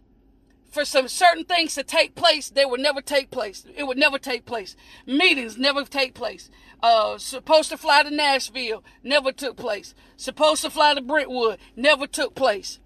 for 0.75 0.83
some 0.83 1.07
certain 1.07 1.45
things 1.45 1.73
to 1.73 1.83
take 1.83 2.15
place, 2.15 2.49
they 2.49 2.65
would 2.65 2.81
never 2.81 3.01
take 3.01 3.31
place. 3.31 3.65
It 3.77 3.87
would 3.87 3.97
never 3.97 4.19
take 4.19 4.45
place. 4.45 4.75
Meetings 5.07 5.57
never 5.57 5.85
take 5.85 6.13
place. 6.13 6.49
Uh, 6.83 7.17
supposed 7.17 7.69
to 7.69 7.77
fly 7.77 8.03
to 8.03 8.11
Nashville, 8.11 8.83
never 9.01 9.31
took 9.31 9.55
place. 9.55 9.95
Supposed 10.17 10.63
to 10.63 10.69
fly 10.69 10.93
to 10.93 11.01
Brentwood, 11.01 11.59
never 11.77 12.05
took 12.07 12.35
place. 12.35 12.79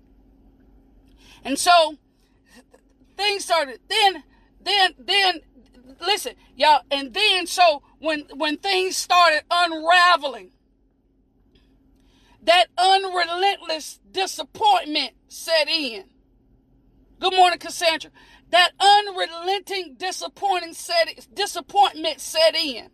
And 1.43 1.58
so 1.58 1.95
things 3.17 3.43
started. 3.43 3.80
Then, 3.88 4.23
then, 4.62 4.93
then, 4.99 5.39
listen, 5.99 6.34
y'all. 6.56 6.84
And 6.91 7.12
then, 7.15 7.47
so 7.47 7.82
when 7.97 8.25
when 8.36 8.58
things 8.58 8.97
started 8.97 9.41
unraveling, 9.49 10.52
that 12.43 12.67
unrelentless 12.78 13.99
disappointment 14.12 15.13
set 15.28 15.67
in. 15.67 16.04
Good 17.19 17.36
morning, 17.36 17.60
Cassandra. 17.60 18.12
That 18.51 18.71
unrelenting 18.79 19.95
disappointing 19.97 20.73
set, 20.73 21.27
disappointment 21.34 22.21
set 22.21 22.55
in. 22.55 22.89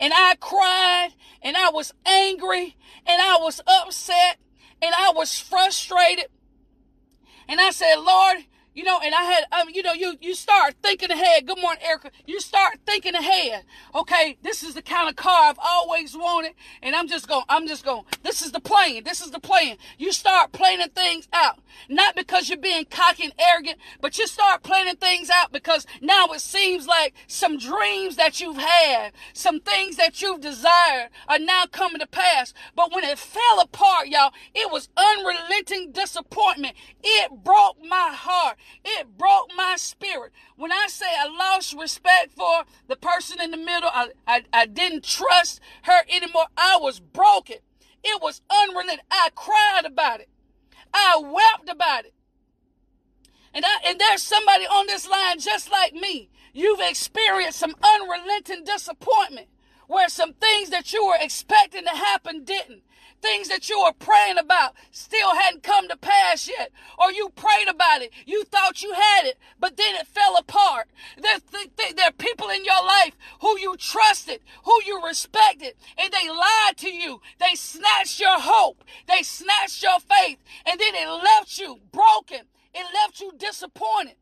And 0.00 0.12
I 0.16 0.34
cried 0.40 1.10
and 1.42 1.54
I 1.56 1.68
was 1.70 1.92
angry 2.06 2.76
and 3.06 3.20
I 3.20 3.36
was 3.40 3.60
upset 3.66 4.38
and 4.80 4.94
I 4.96 5.12
was 5.14 5.38
frustrated. 5.38 6.26
And 7.46 7.60
I 7.60 7.70
said, 7.70 7.96
Lord, 7.96 8.38
you 8.74 8.82
know, 8.82 8.98
and 9.02 9.14
I 9.14 9.22
had, 9.22 9.44
um, 9.52 9.68
you 9.72 9.82
know, 9.82 9.92
you, 9.92 10.16
you 10.20 10.34
start 10.34 10.74
thinking 10.82 11.10
ahead. 11.10 11.46
Good 11.46 11.60
morning, 11.60 11.82
Erica. 11.84 12.10
You 12.26 12.40
start 12.40 12.78
thinking 12.84 13.14
ahead. 13.14 13.64
Okay, 13.94 14.36
this 14.42 14.62
is 14.64 14.74
the 14.74 14.82
kind 14.82 15.08
of 15.08 15.14
car 15.16 15.50
I've 15.50 15.58
always 15.62 16.16
wanted. 16.16 16.54
And 16.82 16.96
I'm 16.96 17.06
just 17.06 17.28
going, 17.28 17.44
I'm 17.48 17.68
just 17.68 17.84
going, 17.84 18.02
this 18.24 18.42
is 18.42 18.50
the 18.50 18.60
plan. 18.60 19.04
This 19.04 19.20
is 19.20 19.30
the 19.30 19.38
plan. 19.38 19.76
You 19.96 20.12
start 20.12 20.52
planning 20.52 20.88
things 20.88 21.28
out. 21.32 21.60
Not 21.88 22.16
because 22.16 22.48
you're 22.48 22.58
being 22.58 22.84
cocky 22.84 23.24
and 23.24 23.32
arrogant, 23.38 23.78
but 24.00 24.18
you 24.18 24.26
start 24.26 24.62
planning 24.62 24.96
things 24.96 25.30
out 25.30 25.52
because 25.52 25.86
now 26.00 26.26
it 26.28 26.40
seems 26.40 26.86
like 26.86 27.14
some 27.26 27.58
dreams 27.58 28.16
that 28.16 28.40
you've 28.40 28.58
had, 28.58 29.12
some 29.32 29.60
things 29.60 29.96
that 29.96 30.20
you've 30.20 30.40
desired 30.40 31.10
are 31.28 31.38
now 31.38 31.64
coming 31.70 32.00
to 32.00 32.06
pass. 32.06 32.52
But 32.74 32.92
when 32.92 33.04
it 33.04 33.18
fell 33.18 33.60
apart, 33.60 34.08
y'all, 34.08 34.32
it 34.54 34.70
was 34.72 34.88
unrelenting 34.96 35.92
disappointment. 35.92 36.74
It 37.02 37.30
broke 37.44 37.76
my 37.84 38.10
heart. 38.12 38.56
It 38.84 39.16
broke 39.16 39.50
my 39.56 39.76
spirit. 39.76 40.32
When 40.56 40.72
I 40.72 40.86
say 40.88 41.06
I 41.06 41.26
lost 41.26 41.74
respect 41.74 42.32
for 42.32 42.64
the 42.88 42.96
person 42.96 43.40
in 43.40 43.50
the 43.50 43.56
middle, 43.56 43.90
I, 43.92 44.08
I, 44.26 44.42
I 44.52 44.66
didn't 44.66 45.04
trust 45.04 45.60
her 45.82 46.02
anymore. 46.08 46.46
I 46.56 46.78
was 46.80 47.00
broken. 47.00 47.56
It 48.02 48.22
was 48.22 48.42
unrelenting. 48.50 49.04
I 49.10 49.30
cried 49.34 49.84
about 49.86 50.20
it. 50.20 50.28
I 50.92 51.20
wept 51.22 51.68
about 51.68 52.04
it. 52.04 52.14
And 53.54 53.64
I, 53.64 53.78
and 53.86 53.98
there's 53.98 54.22
somebody 54.22 54.64
on 54.64 54.86
this 54.86 55.08
line 55.08 55.38
just 55.38 55.70
like 55.70 55.94
me. 55.94 56.28
You've 56.52 56.80
experienced 56.80 57.58
some 57.58 57.74
unrelenting 57.82 58.64
disappointment 58.64 59.48
where 59.86 60.08
some 60.08 60.34
things 60.34 60.70
that 60.70 60.92
you 60.92 61.06
were 61.06 61.16
expecting 61.20 61.84
to 61.84 61.90
happen 61.90 62.44
didn't 62.44 62.82
things 63.24 63.48
that 63.48 63.70
you 63.70 63.80
were 63.80 63.94
praying 63.98 64.36
about 64.36 64.74
still 64.90 65.34
hadn't 65.34 65.62
come 65.62 65.88
to 65.88 65.96
pass 65.96 66.46
yet. 66.46 66.70
Or 66.98 67.10
you 67.10 67.30
prayed 67.30 67.68
about 67.68 68.02
it. 68.02 68.12
You 68.26 68.44
thought 68.44 68.82
you 68.82 68.92
had 68.92 69.24
it, 69.24 69.38
but 69.58 69.78
then 69.78 69.94
it 69.94 70.06
fell 70.06 70.36
apart. 70.36 70.88
There, 71.20 71.38
th- 71.50 71.70
th- 71.74 71.96
there 71.96 72.08
are 72.08 72.12
people 72.12 72.50
in 72.50 72.66
your 72.66 72.84
life 72.84 73.16
who 73.40 73.58
you 73.58 73.76
trusted, 73.78 74.40
who 74.64 74.74
you 74.84 75.00
respected, 75.02 75.74
and 75.96 76.12
they 76.12 76.28
lied 76.28 76.76
to 76.78 76.90
you. 76.90 77.22
They 77.40 77.54
snatched 77.54 78.20
your 78.20 78.38
hope. 78.38 78.84
They 79.08 79.22
snatched 79.22 79.82
your 79.82 80.00
faith, 80.00 80.38
and 80.66 80.78
then 80.78 80.94
it 80.94 81.08
left 81.08 81.58
you 81.58 81.80
broken. 81.92 82.40
It 82.74 82.86
left 82.92 83.20
you 83.20 83.32
disappointed 83.38 84.16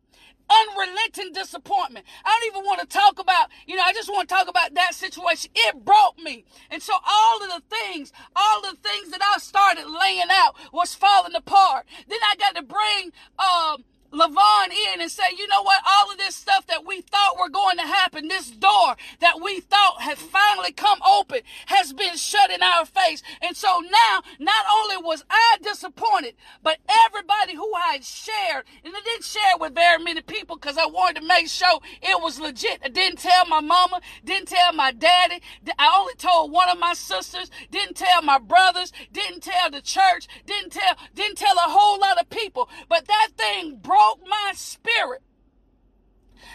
unrelenting 0.60 1.32
disappointment. 1.32 2.06
I 2.24 2.30
don't 2.30 2.54
even 2.54 2.66
want 2.66 2.80
to 2.80 2.86
talk 2.86 3.18
about, 3.18 3.48
you 3.66 3.76
know, 3.76 3.82
I 3.84 3.92
just 3.92 4.08
want 4.08 4.28
to 4.28 4.34
talk 4.34 4.48
about 4.48 4.74
that 4.74 4.94
situation. 4.94 5.50
It 5.54 5.84
broke 5.84 6.18
me. 6.18 6.44
And 6.70 6.82
so 6.82 6.94
all 6.94 7.42
of 7.42 7.48
the 7.48 7.62
things, 7.68 8.12
all 8.34 8.62
the 8.62 8.76
things 8.82 9.10
that 9.10 9.22
I 9.22 9.38
started 9.38 9.84
laying 9.86 10.28
out 10.30 10.56
was 10.72 10.94
falling 10.94 11.34
apart. 11.34 11.86
Then 12.08 12.18
I 12.22 12.36
got 12.36 12.56
to 12.56 12.62
bring, 12.62 13.12
um, 13.38 13.84
Levon 14.12 14.68
in 14.92 15.00
and 15.00 15.10
say, 15.10 15.24
you 15.36 15.48
know 15.48 15.62
what? 15.62 15.80
All 15.88 16.10
of 16.10 16.18
this 16.18 16.36
stuff 16.36 16.66
that 16.66 16.84
we 16.84 17.00
thought 17.00 17.38
were 17.38 17.48
going 17.48 17.78
to 17.78 17.82
happen, 17.82 18.28
this 18.28 18.50
door 18.50 18.96
that 19.20 19.40
we 19.42 19.60
thought 19.60 20.02
had 20.02 20.18
finally 20.18 20.72
come 20.72 20.98
open 21.08 21.40
has 21.66 21.94
been 21.94 22.16
shut 22.16 22.50
in 22.50 22.62
our 22.62 22.84
face. 22.84 23.22
And 23.40 23.56
so 23.56 23.80
now, 23.80 24.22
not 24.38 24.66
only 24.70 24.98
was 24.98 25.24
I 25.30 25.56
disappointed, 25.62 26.34
but 26.62 26.78
everybody 27.06 27.54
who 27.54 27.72
I 27.74 27.92
had 27.94 28.04
shared, 28.04 28.64
and 28.84 28.94
I 28.94 29.00
didn't 29.00 29.24
share 29.24 29.56
with 29.58 29.74
very 29.74 30.02
many 30.02 30.20
people 30.20 30.56
because 30.56 30.76
I 30.76 30.86
wanted 30.86 31.20
to 31.20 31.26
make 31.26 31.48
sure 31.48 31.80
it 32.02 32.20
was 32.20 32.38
legit. 32.38 32.80
I 32.84 32.88
didn't 32.88 33.18
tell 33.18 33.46
my 33.46 33.60
mama, 33.60 34.00
didn't 34.24 34.48
tell 34.48 34.74
my 34.74 34.92
daddy. 34.92 35.40
I 35.78 35.96
only 35.98 36.14
told 36.14 36.52
one 36.52 36.68
of 36.68 36.78
my 36.78 36.92
sisters, 36.92 37.50
didn't 37.70 37.96
tell 37.96 38.20
my 38.20 38.38
brothers, 38.38 38.92
didn't 39.10 39.42
tell 39.42 39.70
the 39.70 39.80
church, 39.80 40.28
didn't 40.44 40.72
tell, 40.72 40.96
didn't 41.14 41.38
tell 41.38 41.56
a 41.56 41.70
whole 41.70 41.98
lot 41.98 42.20
of 42.20 42.28
people. 42.28 42.68
But 42.90 43.06
that 43.06 43.28
thing 43.38 43.76
broke. 43.76 44.01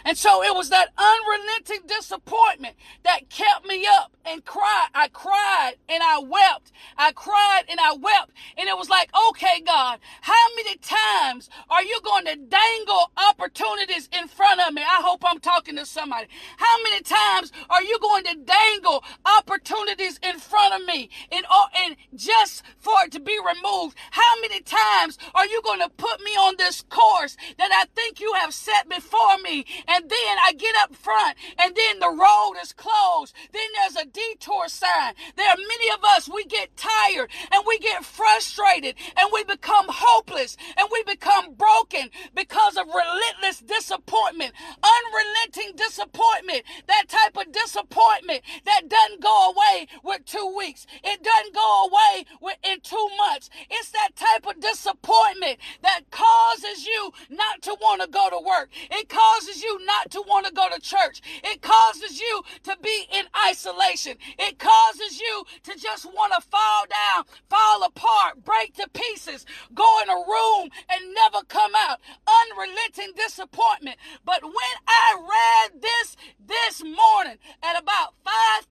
And 0.07 0.17
so 0.17 0.41
it 0.41 0.55
was 0.55 0.69
that 0.69 0.93
unrelenting 0.97 1.85
disappointment 1.85 2.77
that 3.03 3.29
kept 3.29 3.67
me 3.67 3.85
up 3.85 4.15
and 4.25 4.45
cried. 4.45 4.87
I 4.95 5.09
cried 5.09 5.73
and 5.89 6.01
I 6.01 6.19
wept. 6.19 6.71
I 6.97 7.11
cried 7.11 7.63
and 7.67 7.77
I 7.77 7.91
wept. 7.91 8.31
And 8.57 8.69
it 8.69 8.77
was 8.77 8.89
like, 8.89 9.09
okay, 9.29 9.59
God, 9.65 9.99
how 10.21 10.45
many 10.55 10.77
times 10.77 11.49
are 11.69 11.83
you 11.83 11.99
going 12.05 12.23
to 12.23 12.37
dangle 12.37 13.11
opportunities 13.17 14.09
in 14.17 14.27
front 14.27 14.61
of 14.61 14.73
me. 14.73 14.81
I 14.81 15.01
hope 15.01 15.23
I'm 15.25 15.39
talking 15.39 15.75
to 15.75 15.85
somebody. 15.85 16.27
How 16.57 16.83
many 16.83 17.01
times 17.01 17.51
are 17.69 17.83
you 17.83 17.97
going 17.99 18.23
to 18.25 18.35
dangle 18.35 19.03
opportunities 19.37 20.19
in 20.23 20.39
front 20.39 20.73
of 20.73 20.87
me 20.87 21.09
and, 21.31 21.45
and 21.77 21.95
just 22.15 22.63
for 22.79 22.95
it 23.05 23.11
to 23.13 23.19
be 23.19 23.37
removed? 23.37 23.97
How 24.11 24.41
many 24.41 24.61
times 24.61 25.17
are 25.35 25.45
you 25.45 25.61
going 25.63 25.79
to 25.79 25.89
put 25.89 26.21
me 26.21 26.31
on 26.31 26.55
this 26.57 26.83
course 26.89 27.37
that 27.57 27.69
I 27.71 27.85
think 27.95 28.19
you 28.19 28.33
have 28.33 28.53
set 28.53 28.89
before 28.89 29.37
me? 29.43 29.65
And 29.87 29.96
then 30.09 30.37
I 30.43 30.53
get 30.53 30.75
up 30.75 30.95
front 30.95 31.37
and 31.57 31.75
then 31.75 31.99
the 31.99 32.09
road 32.09 32.53
is 32.61 32.73
closed. 32.73 33.33
Then 33.53 33.67
there's 33.75 34.03
a 34.03 34.07
detour 34.07 34.67
sign. 34.67 35.13
There 35.35 35.49
are 35.49 35.57
many 35.57 35.89
of 35.91 36.03
us, 36.03 36.29
we 36.29 36.45
get 36.45 36.75
tired 36.77 37.29
and 37.51 37.63
we 37.67 37.79
get 37.79 38.05
frustrated 38.05 38.95
and 39.17 39.29
we 39.33 39.43
become 39.43 39.87
hopeless 39.89 40.57
and 40.77 40.87
we 40.91 41.03
become 41.03 41.53
broken 41.53 42.09
because 42.35 42.77
of 42.77 42.87
relentless 42.87 43.59
disappointment, 43.59 44.53
unrelenting 44.83 45.75
disappointment, 45.75 46.63
that 46.87 47.05
type 47.07 47.37
of 47.37 47.51
disappointment 47.51 48.41
that 48.65 48.89
doesn't 48.89 49.21
go 49.21 49.51
away 49.51 49.87
with 50.03 50.25
two 50.25 50.53
weeks. 50.57 50.85
It 51.03 51.23
doesn't 51.23 51.53
go 51.53 51.89
away 51.89 52.25
in 52.63 52.79
two 52.81 53.07
months. 53.17 53.49
It's 53.69 53.91
that 53.91 54.15
type 54.15 54.45
of 54.47 54.59
disappointment 54.61 55.57
that 55.81 56.01
causes 56.11 56.85
you 56.85 57.11
not 57.29 57.61
to 57.63 57.75
want 57.81 58.01
to 58.01 58.07
go 58.07 58.29
to 58.29 58.39
work. 58.39 58.69
It 58.91 59.09
causes 59.09 59.61
you 59.61 59.85
not 59.87 60.11
to 60.11 60.21
want 60.27 60.45
to 60.45 60.53
go 60.53 60.67
to 60.69 60.79
church. 60.79 61.21
It 61.43 61.61
causes 61.61 62.19
you 62.19 62.43
to 62.63 62.77
be 62.83 63.07
in 63.11 63.25
isolation. 63.47 64.17
It 64.37 64.59
causes 64.59 65.19
you 65.19 65.45
to 65.63 65.79
just 65.79 66.05
want 66.05 66.33
to 66.33 66.47
fall 66.47 66.85
down, 66.85 67.23
fall 67.49 67.83
apart, 67.83 68.43
break 68.43 68.75
to 68.75 68.87
pieces, 68.89 69.45
go 69.73 69.87
in 70.03 70.09
a 70.09 70.15
room 70.15 70.69
and 70.91 71.13
never 71.13 71.43
come 71.47 71.71
out. 71.75 71.99
Unrelenting 72.27 73.13
disappointment. 73.15 73.97
But 74.25 74.43
when 74.43 74.75
I 74.87 75.17
read 75.17 75.81
this 75.81 76.15
this 76.45 76.83
morning 76.83 77.37
at 77.63 77.81
about 77.81 78.13
5 78.23 78.67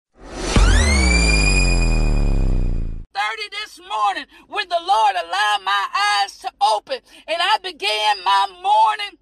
30 3.16 3.42
this 3.50 3.80
morning 3.80 4.26
when 4.46 4.68
the 4.68 4.78
Lord 4.78 5.14
allowed 5.16 5.62
my 5.64 5.86
eyes 6.20 6.38
to 6.38 6.50
open 6.60 6.98
and 7.26 7.38
I 7.40 7.56
began 7.62 8.22
my 8.22 8.46
morning 8.62 9.18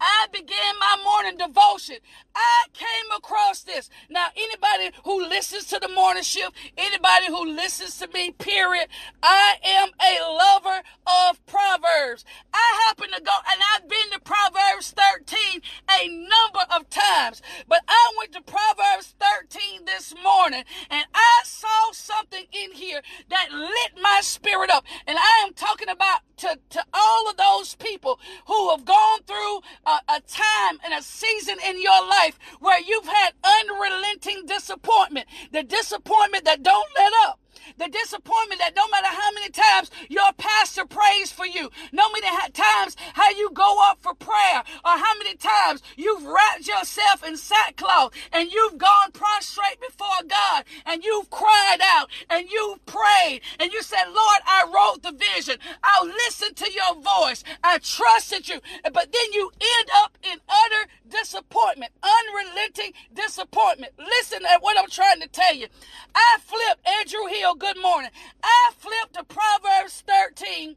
I 0.00 0.26
began 0.32 0.74
my 0.78 0.96
morning 1.04 1.38
devotion. 1.38 1.96
I 2.34 2.64
came 2.72 3.10
across 3.16 3.62
this. 3.62 3.90
Now, 4.08 4.26
anybody 4.36 4.96
who 5.04 5.20
listens 5.22 5.66
to 5.66 5.78
the 5.80 5.88
morning 5.88 6.22
shift, 6.22 6.52
anybody 6.76 7.26
who 7.26 7.44
listens 7.54 7.98
to 7.98 8.08
me, 8.08 8.30
period, 8.30 8.88
I 9.22 9.56
am 9.64 9.88
a 10.00 10.20
lover 10.32 10.82
of 11.06 11.44
Proverbs. 11.46 12.24
I 12.54 12.86
happen 12.86 13.10
to 13.12 13.20
go, 13.20 13.32
and 13.50 13.60
I've 13.74 13.88
been 13.88 14.10
to 14.12 14.20
Proverbs 14.20 14.94
13 14.96 15.62
a 15.90 16.08
number 16.08 16.60
of 16.76 16.88
times, 16.90 17.42
but 17.66 17.80
I 17.88 18.12
went 18.18 18.32
to 18.32 18.42
Proverbs 18.42 19.14
13 19.18 19.84
this 19.84 20.14
morning, 20.22 20.64
and 20.90 21.04
I 21.14 21.40
saw 21.44 21.92
something 21.92 22.44
in 22.52 22.72
here 22.72 23.00
that 23.30 23.48
lit 23.52 24.02
my 24.02 24.20
spirit 24.22 24.70
up. 24.70 24.84
And 25.06 25.18
I 25.18 25.44
am 25.44 25.54
talking 25.54 25.88
about 25.88 26.20
to, 26.38 26.58
to 26.70 26.84
all 26.94 27.28
of 27.28 27.36
those 27.36 27.74
people 27.74 28.18
who 28.46 28.70
have 28.70 28.84
gone 28.84 29.20
through 29.26 29.60
a, 29.88 30.12
a 30.16 30.20
time 30.20 30.78
and 30.84 30.94
a 30.94 31.02
season 31.02 31.56
in 31.66 31.80
your 31.80 32.06
life 32.06 32.38
where 32.60 32.80
you've 32.80 33.06
had 33.06 33.32
unrelenting 33.42 34.44
disappointment, 34.46 35.26
the 35.52 35.62
disappointment 35.62 36.44
that 36.44 36.62
don't 36.62 36.88
let 36.96 37.12
up 37.26 37.40
the 37.78 37.88
disappointment 37.88 38.60
that 38.60 38.76
no 38.76 38.86
matter 38.88 39.08
how 39.08 39.32
many 39.32 39.50
times 39.50 39.90
your 40.08 40.32
pastor 40.36 40.84
prays 40.84 41.32
for 41.32 41.46
you, 41.46 41.70
no 41.92 42.02
matter 42.10 42.18
many 42.20 42.50
times 42.52 42.96
how 43.14 43.30
you 43.30 43.50
go 43.52 43.78
up 43.82 43.98
for 44.00 44.14
prayer, 44.14 44.62
or 44.84 44.92
how 44.92 45.18
many 45.18 45.36
times 45.36 45.82
you've 45.96 46.24
wrapped 46.24 46.66
yourself 46.66 47.24
in 47.26 47.36
sackcloth 47.36 48.12
and 48.32 48.50
you've 48.50 48.78
gone 48.78 49.12
prostrate 49.12 49.80
before 49.80 50.08
God 50.28 50.64
and 50.86 51.04
you've 51.04 51.30
cried 51.30 51.78
out 51.82 52.08
and 52.30 52.48
you've 52.50 52.84
prayed 52.86 53.40
and 53.58 53.72
you 53.72 53.82
said, 53.82 54.04
Lord, 54.06 54.40
I 54.46 54.64
wrote 54.64 55.02
the 55.02 55.12
vision. 55.12 55.56
I'll 55.82 56.06
listen 56.06 56.54
to 56.54 56.72
your 56.72 56.94
voice. 57.00 57.44
I 57.62 57.78
trusted 57.78 58.48
you. 58.48 58.60
But 58.84 59.12
then 59.12 59.32
you 59.32 59.50
end 59.60 59.88
up 60.04 60.18
in 60.22 60.38
utter 60.48 60.90
disappointment, 61.08 61.92
unrelenting 62.02 62.92
disappointment. 63.14 63.92
Listen 63.98 64.44
at 64.44 64.62
what 64.62 64.78
I'm 64.78 64.90
trying 64.90 65.20
to 65.20 65.28
tell 65.28 65.54
you. 65.54 65.66
I 66.14 66.38
flipped 66.40 66.86
Andrew 66.86 67.26
Hill 67.28 67.47
good 67.54 67.80
morning. 67.80 68.10
I 68.42 68.72
flipped 68.76 69.14
to 69.14 69.24
Proverbs 69.24 70.02
13. 70.06 70.76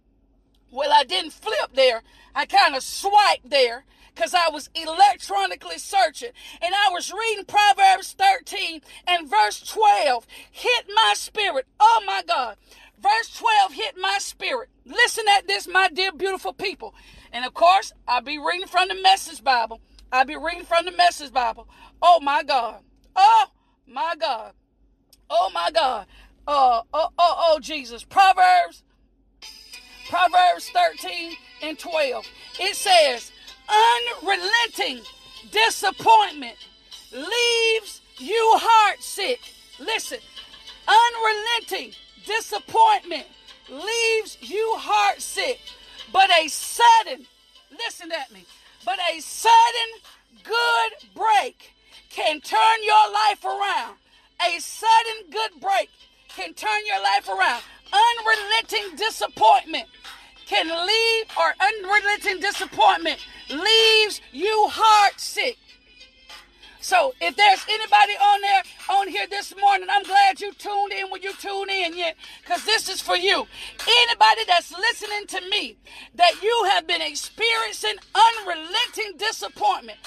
Well, 0.72 0.92
I 0.94 1.04
didn't 1.04 1.34
flip 1.34 1.74
there. 1.74 2.02
I 2.34 2.46
kind 2.46 2.76
of 2.76 2.84
swiped 2.84 3.50
there 3.50 3.86
because 4.14 4.34
I 4.34 4.50
was 4.50 4.70
electronically 4.76 5.78
searching. 5.78 6.32
And 6.62 6.74
I 6.74 6.92
was 6.92 7.12
reading 7.12 7.46
Proverbs 7.46 8.14
13 8.14 8.82
and 9.08 9.30
verse 9.30 9.60
12 9.62 10.26
hit 10.50 10.86
my 10.94 11.14
spirit. 11.16 11.68
Oh 11.80 12.04
my 12.06 12.24
God. 12.26 12.58
Verse 13.02 13.36
12 13.38 13.74
hit 13.74 13.96
my 14.00 14.18
spirit. 14.20 14.70
Listen 14.86 15.26
at 15.38 15.48
this, 15.48 15.68
my 15.68 15.90
dear 15.90 16.12
beautiful 16.12 16.54
people. 16.54 16.94
And 17.34 17.46
of 17.46 17.54
course, 17.54 17.92
I'll 18.08 18.22
be 18.22 18.38
reading 18.38 18.68
from 18.68 18.88
the 18.88 19.02
Message 19.02 19.44
Bible. 19.44 19.82
I'll 20.12 20.26
be 20.26 20.38
reading 20.38 20.66
from 20.66 20.86
the 20.86 20.92
Message 20.92 21.34
Bible. 21.34 21.68
Oh 22.02 22.20
my 22.22 22.44
God. 22.44 22.82
Oh 23.16 23.48
my 23.88 24.14
God. 24.18 24.54
Oh 25.30 25.50
my 25.54 25.72
God 25.72 26.06
uh, 26.47 26.82
oh, 26.93 27.10
oh, 27.17 27.36
oh, 27.39 27.60
Jesus. 27.62 28.04
Proverbs, 28.04 28.84
Proverbs 30.10 30.69
13 30.69 31.34
and 31.63 31.77
12. 31.77 32.25
It 32.60 32.75
says, 32.75 33.32
unrelenting 33.69 35.01
disappointment 35.51 36.58
leaves 37.12 38.01
you 38.17 38.54
heart 38.56 39.01
sick. 39.01 39.39
Listen, 39.80 40.19
unrelenting 40.88 41.93
disappointment 42.25 43.25
leaves 43.69 44.38
you 44.41 44.75
heart 44.77 45.21
sick. 45.21 45.60
But 46.12 46.30
a 46.43 46.47
sudden, 46.47 47.25
listen 47.71 48.12
at 48.12 48.32
me, 48.32 48.45
but 48.86 48.97
a 49.13 49.19
sudden 49.21 49.89
good 50.43 51.10
break 51.15 51.71
can 52.10 52.41
turn 52.41 52.84
your 52.84 53.13
life 53.13 53.45
around. 53.45 53.95
A 54.41 54.60
sudden 54.60 55.30
good 55.32 55.62
break 55.62 55.89
can 56.36 56.54
turn 56.54 56.86
your 56.86 57.02
life 57.02 57.28
around. 57.28 57.62
Unrelenting 57.91 58.96
disappointment 58.96 59.88
can 60.46 60.67
leave, 60.67 61.26
or 61.38 61.54
unrelenting 61.60 62.39
disappointment 62.39 63.20
leaves 63.50 64.22
you 64.32 64.67
heart 64.70 65.20
sick. 65.20 65.58
So 66.82 67.13
if 67.22 67.36
there's 67.36 67.63
anybody 67.70 68.13
on 68.13 68.41
there 68.41 68.63
on 68.89 69.08
here 69.08 69.28
this 69.30 69.54
morning, 69.56 69.88
I'm 69.89 70.04
glad 70.04 70.41
you 70.41 70.52
tuned 70.54 70.91
in 70.94 71.10
when 71.10 71.22
you 71.22 71.34
tune 71.34 71.70
in 71.70 71.96
yet, 71.96 72.15
because 72.41 72.65
this 72.65 72.89
is 72.89 73.00
for 73.00 73.15
you. 73.15 73.46
Anybody 73.88 74.41
that's 74.48 74.72
listening 74.72 75.28
to 75.28 75.50
me, 75.50 75.78
that 76.15 76.41
you 76.41 76.67
have 76.72 76.88
been 76.88 77.02
experiencing 77.02 77.96
unrelenting 78.15 79.17
disappointment 79.17 80.00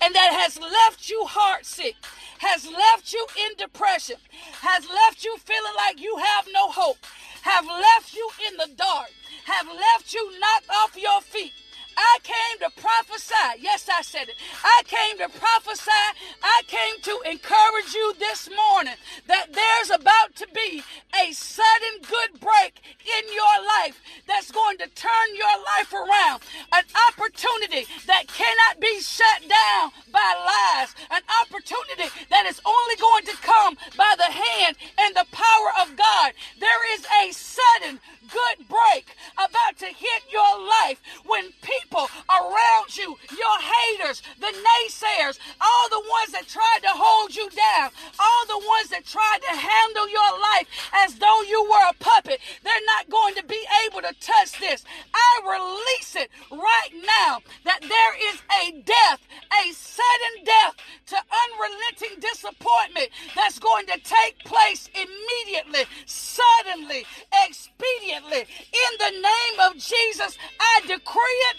and 0.00 0.14
that 0.14 0.32
has 0.32 0.58
left 0.58 1.10
you 1.10 1.24
heart 1.26 1.66
sick 1.66 1.94
has 2.40 2.66
left 2.66 3.12
you 3.12 3.26
in 3.44 3.56
depression, 3.58 4.16
has 4.62 4.88
left 4.88 5.22
you 5.22 5.36
feeling 5.44 5.74
like 5.76 6.00
you 6.00 6.16
have 6.16 6.46
no 6.52 6.70
hope, 6.70 6.96
have 7.42 7.66
left 7.66 8.14
you 8.14 8.30
in 8.48 8.56
the 8.56 8.74
dark, 8.76 9.10
have 9.44 9.66
left 9.66 10.14
you 10.14 10.24
knocked 10.40 10.70
off 10.70 10.96
your 10.96 11.20
feet. 11.20 11.52
I 12.00 12.18
came 12.24 12.56
to 12.64 12.80
prophesy. 12.80 13.60
Yes, 13.60 13.88
I 13.92 14.00
said 14.00 14.28
it. 14.28 14.36
I 14.64 14.82
came 14.86 15.18
to 15.18 15.28
prophesy. 15.38 16.06
I 16.42 16.62
came 16.66 16.96
to 17.02 17.20
encourage 17.28 17.92
you 17.92 18.14
this 18.18 18.48
morning 18.48 18.96
that 19.28 19.52
there's 19.52 19.90
about 19.90 20.34
to 20.36 20.46
be 20.54 20.82
a 21.12 21.32
sudden 21.32 22.00
good 22.08 22.40
break 22.40 22.80
in 23.04 23.24
your 23.28 23.56
life 23.84 24.00
that's 24.26 24.50
going 24.50 24.78
to 24.78 24.88
turn 24.96 25.28
your 25.36 25.56
life 25.76 25.92
around. 25.92 26.40
An 26.72 26.84
opportunity 27.08 27.84
that 28.06 28.28
cannot 28.28 28.80
be 28.80 29.00
shut 29.00 29.44
down 29.44 29.92
by 30.10 30.30
lies. 30.40 30.94
An 31.10 31.22
opportunity 31.44 32.08
that 32.30 32.46
is 32.46 32.60
only 32.64 32.96
going 32.96 33.24
to 33.26 33.36
come 33.44 33.76
by 33.96 34.14
the 34.16 34.32
hand 34.32 34.76
and 34.96 35.14
the 35.14 35.28
power 35.32 35.70
of 35.84 35.96
God. 35.96 36.32
There 36.58 36.94
is 36.96 37.04
a 37.22 37.32
sudden 37.32 38.00
good 38.30 38.68
break 38.68 39.16
about 39.34 39.76
to 39.78 39.86
hit 39.86 40.22
your 40.30 40.58
life 40.80 41.02
when 41.26 41.50
people 41.62 41.89
around 41.94 42.96
you, 42.96 43.16
your 43.36 43.58
haters, 43.58 44.22
the 44.38 44.46
naysayers, 44.46 45.38
all 45.60 45.88
the 45.90 46.02
ones 46.08 46.32
that 46.32 46.46
tried 46.46 46.80
to 46.82 46.92
hold 46.94 47.34
you 47.34 47.48
down, 47.50 47.90
all 48.18 48.46
the 48.46 48.66
ones 48.66 48.90
that 48.90 49.04
tried 49.04 49.40
to 49.42 49.56
handle 49.56 50.08
your 50.08 50.32
life 50.40 50.68
as 50.92 51.16
though 51.16 51.42
you 51.42 51.62
were 51.64 51.90
a 51.90 51.94
puppet, 51.98 52.40
they're 52.62 52.86
not 52.86 53.10
going 53.10 53.34
to 53.34 53.44
be 53.44 53.60
able 53.86 54.00
to 54.02 54.14
touch 54.20 54.58
this. 54.60 54.84
I 55.14 55.30
release 55.44 56.16
it 56.16 56.30
right 56.50 56.92
now 56.94 57.40
that 57.64 57.80
there 57.80 58.14
is 58.32 58.40
a 58.62 58.82
death, 58.82 59.20
a 59.50 59.72
sudden 59.72 60.44
death 60.44 60.74
to 61.08 61.16
unrelenting 61.16 62.20
disappointment 62.20 63.10
that's 63.34 63.58
going 63.58 63.86
to 63.86 63.98
take 64.00 64.38
place 64.44 64.88
immediately, 64.94 65.84
suddenly, 66.06 67.04
expediently. 67.44 68.46
In 68.46 68.92
the 68.98 69.10
name 69.10 69.56
of 69.60 69.74
Jesus, 69.74 70.38
I 70.60 70.80
decree 70.86 71.40
it. 71.50 71.56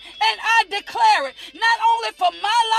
My 2.39 2.70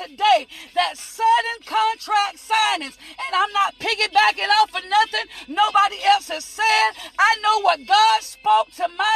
today 0.00 0.46
that 0.74 0.96
sudden 0.96 1.58
contract 1.66 2.40
signings, 2.40 2.96
and 3.20 3.32
I'm 3.36 3.52
not 3.52 3.76
piggybacking 3.78 4.48
off 4.62 4.72
of 4.74 4.84
nothing 4.88 5.26
nobody 5.48 5.96
else 6.08 6.28
has 6.28 6.44
said. 6.44 6.90
I 7.18 7.36
know 7.42 7.60
what 7.60 7.86
God 7.86 8.22
spoke 8.22 8.72
to 8.76 8.88
my 8.96 9.09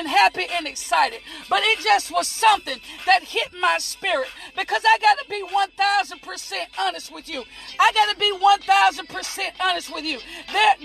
getting 0.00 0.16
happy 0.16 0.46
and 0.52 0.66
excited, 0.66 1.20
but 1.48 1.60
it 1.62 1.78
just 1.80 2.10
was 2.10 2.28
something 2.28 2.78
that 3.06 3.22
hit 3.22 3.48
my 3.60 3.76
spirit 3.78 4.28
because 4.56 4.82
I 4.86 4.98
got 4.98 5.18
to 5.18 5.24
be 5.28 5.42
1000% 5.42 6.54
honest 6.78 7.12
with 7.12 7.28
you. 7.28 7.44
I 7.78 7.92
got 7.92 8.12
to 8.12 8.18
be 8.18 8.32
1000% 8.32 9.40
honest 9.60 9.92
with 9.92 10.04
you. 10.04 10.18
That, 10.52 10.76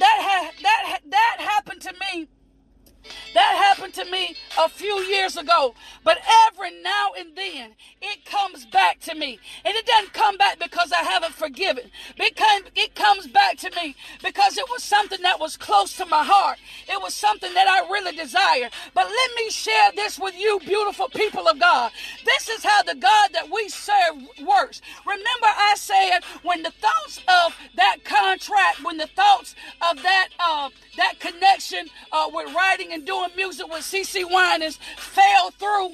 forgiven. 11.45 11.91
It, 12.17 12.39
it 12.75 12.95
comes 12.95 13.27
back 13.27 13.58
to 13.58 13.71
me 13.75 13.95
because 14.23 14.58
it 14.58 14.65
was 14.69 14.84
something 14.84 15.21
that 15.21 15.39
was 15.39 15.58
close 15.58 15.95
to 15.97 16.05
my 16.05 16.23
heart. 16.23 16.58
It 16.88 16.99
was 17.01 17.13
something 17.13 17.53
that 17.53 17.67
I 17.67 17.88
really 17.91 18.15
desired. 18.15 18.71
But 18.93 19.05
let 19.05 19.31
me 19.36 19.49
share 19.51 19.91
this 19.95 20.17
with 20.17 20.36
you, 20.36 20.60
beautiful 20.65 21.08
people 21.10 21.47
of 21.47 21.60
God. 21.60 21.91
This 22.25 22.49
is 22.49 22.63
how 22.63 22.81
the 22.84 22.95
God 22.95 23.29
that 23.34 23.49
we 23.51 23.69
serve 23.69 24.15
works. 24.45 24.81
Remember, 25.05 25.25
I 25.43 25.75
said 25.77 26.19
when 26.41 26.63
the 26.63 26.71
thoughts 26.71 27.19
of 27.27 27.55
that 27.75 27.97
contract, 28.03 28.84
when 28.84 28.97
the 28.97 29.08
thoughts 29.08 29.55
of 29.91 30.01
that 30.01 30.29
uh, 30.39 30.69
that 30.97 31.19
connection 31.19 31.88
uh, 32.12 32.29
with 32.34 32.53
writing 32.55 32.93
and 32.93 33.05
doing 33.05 33.29
music 33.36 33.67
with 33.67 33.81
CeCe 33.81 34.25
Winans 34.25 34.79
fell 34.97 35.51
through 35.51 35.91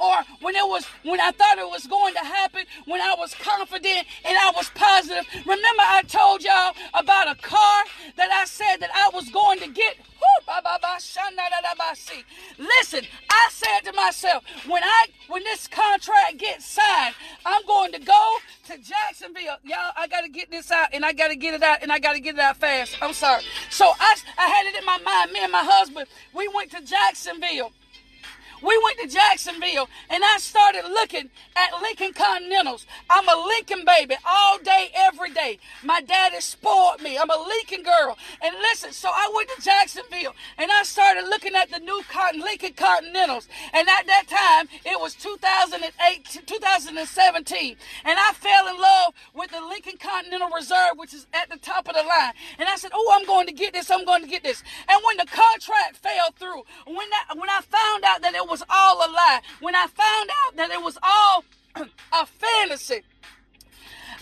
or 0.00 0.16
when 0.40 0.56
it 0.56 0.66
was 0.66 0.86
when 1.04 1.20
I 1.20 1.30
thought 1.30 1.58
it 1.58 1.68
was 1.68 1.86
going 1.86 2.14
to 2.14 2.20
happen, 2.20 2.64
when 2.86 3.00
I 3.00 3.14
was 3.18 3.34
confident 3.34 4.06
and 4.24 4.38
I 4.38 4.50
was 4.56 4.70
positive. 4.74 5.26
Remember 5.44 5.82
I 5.82 6.02
told 6.08 6.42
y'all 6.42 6.74
about 6.94 7.28
a 7.30 7.34
car 7.40 7.84
that 8.16 8.30
I 8.30 8.46
said 8.46 8.78
that 8.78 8.90
I 8.94 9.10
was 9.14 9.28
going 9.28 9.60
to 9.60 9.68
get. 9.68 9.96
Listen, 12.58 13.04
I 13.30 13.48
said 13.50 13.80
to 13.84 13.92
myself, 13.92 14.44
when 14.66 14.82
I 14.82 15.06
when 15.28 15.44
this 15.44 15.66
contract 15.66 16.38
gets 16.38 16.66
signed, 16.66 17.14
I'm 17.44 17.64
going 17.66 17.92
to 17.92 17.98
go 17.98 18.36
to 18.68 18.78
Jacksonville. 18.78 19.56
Y'all, 19.64 19.92
I 19.96 20.06
gotta 20.08 20.28
get 20.28 20.50
this 20.50 20.70
out 20.70 20.88
and 20.92 21.04
I 21.04 21.12
gotta 21.12 21.36
get 21.36 21.54
it 21.54 21.62
out 21.62 21.82
and 21.82 21.92
I 21.92 21.98
gotta 21.98 22.20
get 22.20 22.34
it 22.34 22.40
out 22.40 22.56
fast. 22.56 22.96
I'm 23.00 23.12
sorry. 23.12 23.42
So 23.70 23.92
I 23.98 24.16
I 24.38 24.46
had 24.46 24.66
it 24.66 24.78
in 24.78 24.84
my 24.84 24.98
mind, 24.98 25.32
me 25.32 25.40
and 25.42 25.52
my 25.52 25.64
husband, 25.64 26.06
we 26.34 26.48
went 26.48 26.70
to 26.72 26.82
Jacksonville 26.82 27.72
we 28.62 28.80
went 28.82 28.98
to 28.98 29.08
Jacksonville 29.08 29.88
and 30.08 30.22
I 30.24 30.38
started 30.38 30.84
looking 30.88 31.30
at 31.56 31.80
Lincoln 31.80 32.12
Continentals. 32.12 32.86
I'm 33.08 33.28
a 33.28 33.46
Lincoln 33.46 33.84
baby 33.84 34.16
all 34.26 34.58
day, 34.58 34.90
every 34.94 35.30
day. 35.32 35.58
My 35.84 36.00
daddy 36.00 36.40
spoiled 36.40 37.02
me. 37.02 37.18
I'm 37.18 37.30
a 37.30 37.44
Lincoln 37.46 37.82
girl. 37.82 38.16
And 38.42 38.54
listen, 38.60 38.92
so 38.92 39.08
I 39.08 39.30
went 39.34 39.48
to 39.56 39.62
Jacksonville 39.62 40.34
and 40.58 40.70
I 40.70 40.82
started 40.82 41.24
looking 41.28 41.54
at 41.54 41.70
the 41.70 41.78
new 41.78 42.02
Lincoln 42.38 42.72
Continentals. 42.74 43.48
And 43.72 43.88
at 43.88 44.06
that 44.06 44.26
time, 44.28 44.68
it 44.84 45.00
was 45.00 45.14
2008, 45.14 46.42
2017. 46.46 47.76
And 48.04 48.18
I 48.18 48.32
fell 48.32 48.68
in 48.68 48.76
love 48.80 49.14
with 49.34 49.50
the 49.50 49.60
Lincoln 49.60 49.96
Continental 49.98 50.50
Reserve, 50.50 50.96
which 50.96 51.14
is 51.14 51.26
at 51.32 51.48
the 51.50 51.58
top 51.58 51.88
of 51.88 51.94
the 51.94 52.02
line. 52.02 52.32
And 52.58 52.68
I 52.68 52.76
said, 52.76 52.90
oh, 52.94 53.16
I'm 53.18 53.26
going 53.26 53.46
to 53.46 53.52
get 53.52 53.72
this. 53.72 53.90
I'm 53.90 54.04
going 54.04 54.22
to 54.22 54.28
get 54.28 54.42
this. 54.42 54.62
And 54.88 55.00
when 55.06 55.16
the 55.16 55.26
contract 55.26 55.96
fell 55.96 56.32
through, 56.38 56.62
when, 56.86 57.08
when 57.36 57.50
I 57.50 57.60
found 57.62 58.04
out 58.04 58.22
that 58.22 58.34
it 58.34 58.49
was 58.50 58.62
all 58.68 58.96
a 58.98 59.08
lie, 59.10 59.40
when 59.60 59.74
I 59.76 59.86
found 59.86 60.30
out 60.44 60.56
that 60.56 60.70
it 60.70 60.82
was 60.82 60.98
all 61.02 61.44
a 62.12 62.26
fantasy, 62.26 63.02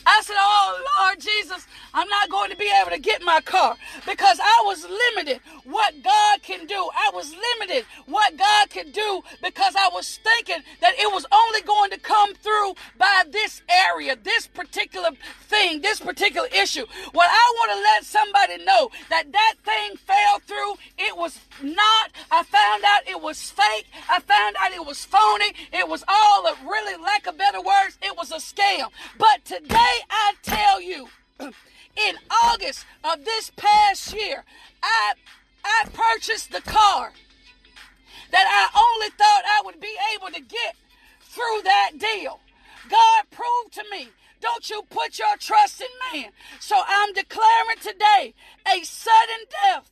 I 0.07 0.23
said, 0.25 0.37
Oh 0.39 0.85
Lord 1.01 1.21
Jesus, 1.21 1.67
I'm 1.95 2.09
not 2.09 2.31
going 2.31 2.51
to 2.51 2.57
be 2.57 2.71
able 2.81 2.91
to 2.91 3.01
get 3.01 3.23
my 3.23 3.41
car 3.41 3.77
because 4.07 4.39
I 4.41 4.63
was 4.67 4.85
limited 4.85 5.41
what 5.65 6.03
God 6.03 6.43
can 6.43 6.67
do. 6.67 6.75
I 6.95 7.11
was 7.13 7.33
limited 7.33 7.85
what 8.07 8.37
God 8.37 8.71
can 8.71 8.91
do 8.91 9.23
because 9.43 9.75
I 9.77 9.91
was 9.93 10.19
thinking 10.23 10.63
that 10.81 10.95
it 10.99 11.13
was 11.13 11.27
only 11.33 11.63
going 11.63 11.91
to 11.91 11.99
come 11.99 12.35
through 12.35 12.75
by 12.99 13.25
this 13.31 13.63
area, 13.69 14.17
this 14.23 14.47
particular 14.47 15.11
thing, 15.43 15.81
this 15.81 16.01
particular 16.01 16.49
issue. 16.49 16.87
Well, 17.15 17.29
I 17.31 17.55
want 17.57 17.73
to 17.73 17.79
let 17.79 18.05
somebody 18.05 18.65
know 18.65 18.91
that 19.11 19.33
that 19.33 19.55
thing 19.65 19.97
fell 19.97 20.39
through. 20.47 20.75
It 20.99 21.17
was 21.17 21.39
not. 21.63 22.11
I 22.31 22.43
found 22.43 22.85
out 22.85 23.09
it 23.09 23.21
was 23.21 23.51
fake. 23.51 23.87
I 24.09 24.21
found 24.21 24.57
out 24.61 24.73
it 24.73 24.85
was 24.85 25.05
phony. 25.05 25.53
It 25.73 25.89
was 25.89 26.05
all, 26.09 26.47
a, 26.47 26.55
really, 26.65 26.97
lack 27.03 27.27
of 27.27 27.39
better 27.39 27.61
words, 27.61 27.99
it 28.03 28.17
was 28.17 28.31
a 28.31 28.37
scam. 28.37 28.89
But 29.19 29.45
today 29.45 29.98
I 30.11 30.35
tell 30.43 30.81
you, 30.81 31.09
in 31.41 32.15
August 32.45 32.85
of 33.05 33.25
this 33.25 33.51
past 33.57 34.15
year, 34.15 34.45
I 34.83 35.15
I 35.65 35.89
purchased 35.93 36.53
the 36.53 36.63
car 36.63 37.13
that 38.31 38.47
I 38.47 38.79
only 38.79 39.11
thought 39.11 39.43
I 39.47 39.63
would 39.65 39.81
be 39.81 39.95
able 40.15 40.29
to 40.29 40.41
get 40.41 40.77
through 41.21 41.63
that 41.65 41.93
deal. 41.99 42.41
God 42.89 43.25
proved 43.31 43.75
to 43.75 43.85
me, 43.91 44.09
don't 44.41 44.69
you 44.71 44.83
put 44.91 45.19
your 45.19 45.37
trust 45.39 45.81
in 45.81 45.89
man. 46.13 46.31
So 46.61 46.81
I'm 46.87 47.13
declaring 47.13 47.79
today 47.83 48.35
a 48.67 48.85
sudden 48.85 49.45
death, 49.51 49.91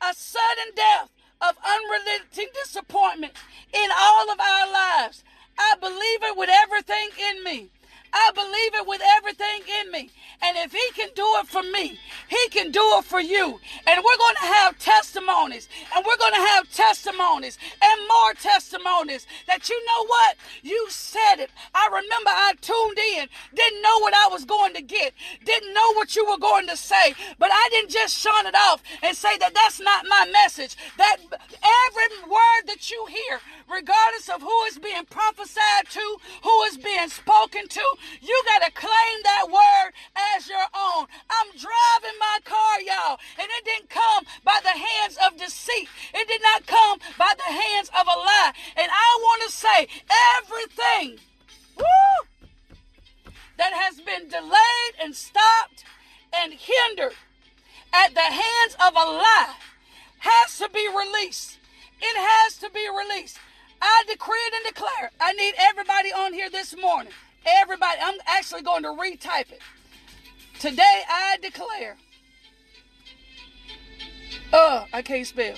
a 0.00 0.14
sudden 0.14 0.74
death 0.74 1.10
of 1.40 1.56
unrelenting 1.64 2.48
disappointment 2.54 3.32
in 3.72 3.90
all 3.96 4.30
of 4.30 4.38
our 4.38 4.72
lives. 4.72 5.24
I 5.58 5.74
believe 5.80 6.22
it 6.22 6.36
with 6.36 6.50
everything 6.50 7.08
in 7.30 7.44
me. 7.44 7.70
I 8.12 8.30
believe 8.34 8.74
it 8.74 8.86
with 8.86 9.00
everything 9.16 9.62
in 9.80 9.90
me. 9.90 10.10
And 10.42 10.56
if 10.58 10.72
he 10.72 10.90
can 10.94 11.08
do 11.14 11.24
it 11.40 11.46
for 11.46 11.62
me, 11.62 11.98
he 12.28 12.48
can 12.50 12.70
do 12.70 12.82
it 12.98 13.04
for 13.04 13.20
you. 13.20 13.60
And 13.86 14.04
we're 14.04 14.18
going 14.18 14.34
to 14.40 14.46
have 14.46 14.78
testimonies. 14.78 15.68
And 15.94 16.04
we're 16.04 16.16
going 16.16 16.34
to 16.34 16.48
have 16.48 16.70
testimonies 16.72 17.58
and 17.82 18.08
more 18.08 18.34
testimonies 18.34 19.26
that 19.46 19.68
you 19.68 19.86
know 19.86 20.06
what? 20.06 20.36
You 20.62 20.86
said 20.90 21.36
it. 21.38 21.50
I 21.74 21.86
remember 21.86 22.30
I 22.30 22.52
tuned 22.60 22.98
in, 22.98 23.28
didn't 23.54 23.82
know 23.82 23.98
what 24.00 24.14
I 24.14 24.28
was 24.28 24.44
going 24.44 24.74
to 24.74 24.82
get, 24.82 25.14
didn't 25.44 25.72
know 25.72 25.92
what 25.94 26.16
you 26.16 26.26
were 26.26 26.38
going 26.38 26.66
to 26.68 26.76
say, 26.76 27.14
but 27.38 27.50
I 27.52 27.68
didn't 27.70 27.90
just 27.90 28.16
shun 28.16 28.46
it 28.46 28.54
off 28.54 28.82
and 29.02 29.16
say 29.16 29.38
that 29.38 29.54
that's 29.54 29.80
not 29.80 30.04
my 30.08 30.28
message. 30.32 30.76
That 30.98 31.16
every 31.22 32.30
word 32.30 32.66
that 32.66 32.90
you 32.90 33.06
hear, 33.06 33.40
regardless 33.70 34.28
of 34.28 34.42
who 34.42 34.62
is 34.64 34.78
being 34.78 35.04
prophesied 35.06 35.88
to, 35.90 36.16
who 36.42 36.62
is 36.64 36.76
being 36.76 37.08
spoken 37.08 37.68
to, 37.68 37.84
you 38.20 38.42
got 38.46 38.64
to 38.66 38.72
claim 38.72 39.16
that 39.24 39.46
word 39.48 39.92
as 40.36 40.48
your 40.48 40.66
own. 40.74 41.06
I'm 41.30 41.50
driving 41.52 42.18
my 42.18 42.38
car, 42.44 42.80
y'all, 42.80 43.18
and 43.38 43.48
it 43.48 43.64
didn't 43.64 43.90
come 43.90 44.24
by 44.44 44.58
the 44.62 44.70
hands 44.70 45.18
of 45.24 45.38
deceit. 45.38 45.88
It 46.14 46.28
did 46.28 46.42
not 46.42 46.66
come 46.66 46.98
by 47.18 47.32
the 47.36 47.52
hands 47.52 47.88
of 47.88 48.06
a 48.06 48.18
lie. 48.18 48.52
And 48.76 48.90
I 48.90 49.18
want 49.20 49.42
to 49.42 49.50
say 49.50 49.88
everything 50.38 51.18
woo, 51.76 52.26
that 53.58 53.72
has 53.72 54.00
been 54.00 54.28
delayed 54.28 54.94
and 55.02 55.14
stopped 55.14 55.84
and 56.32 56.52
hindered 56.52 57.14
at 57.92 58.14
the 58.14 58.20
hands 58.20 58.74
of 58.80 58.94
a 58.94 59.06
lie 59.10 59.54
has 60.18 60.58
to 60.58 60.68
be 60.72 60.88
released. 60.88 61.58
It 62.00 62.16
has 62.16 62.56
to 62.58 62.70
be 62.70 62.86
released. 62.88 63.38
I 63.80 64.04
decree 64.08 64.38
it 64.38 64.54
and 64.54 64.74
declare. 64.74 65.10
I 65.20 65.32
need 65.32 65.54
everybody 65.58 66.12
on 66.12 66.32
here 66.32 66.48
this 66.50 66.76
morning 66.76 67.12
Everybody, 67.44 67.98
I'm 68.02 68.18
actually 68.26 68.62
going 68.62 68.82
to 68.82 68.90
retype 68.90 69.50
it. 69.50 69.60
Today 70.60 71.02
I 71.08 71.38
declare. 71.42 71.96
Uh, 74.52 74.84
I 74.92 75.02
can't 75.02 75.26
spell. 75.26 75.54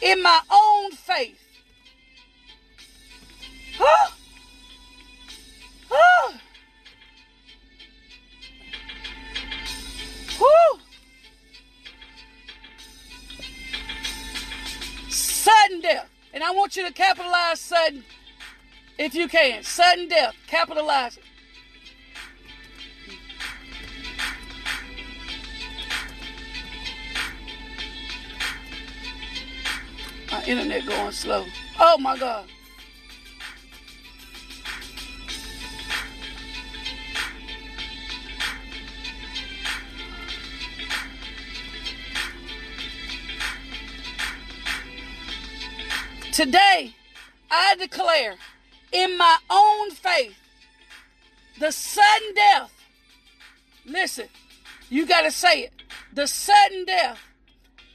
In 0.00 0.22
my 0.22 0.40
own 0.50 0.90
faith. 0.92 1.38
Huh? 3.76 4.10
Huh? 5.90 6.32
Sudden 15.08 15.80
death. 15.80 16.08
And 16.34 16.42
I 16.42 16.50
want 16.50 16.76
you 16.76 16.86
to 16.86 16.92
capitalize 16.92 17.60
sudden 17.60 18.04
if 18.98 19.14
you 19.14 19.28
can. 19.28 19.62
Sudden 19.62 20.08
death. 20.08 20.34
Capitalize 20.46 21.16
it. 21.16 21.24
My 30.30 30.42
internet 30.44 30.86
going 30.86 31.12
slow. 31.12 31.44
Oh 31.78 31.98
my 31.98 32.16
God. 32.16 32.46
Today, 46.32 46.94
I 47.50 47.76
declare 47.76 48.36
in 48.92 49.16
my 49.18 49.36
own 49.50 49.90
faith 49.90 50.36
the 51.58 51.70
sudden 51.70 52.34
death. 52.34 52.72
Listen, 53.84 54.28
you 54.88 55.06
got 55.06 55.22
to 55.22 55.30
say 55.30 55.62
it. 55.62 55.72
The 56.12 56.26
sudden 56.26 56.84
death 56.84 57.18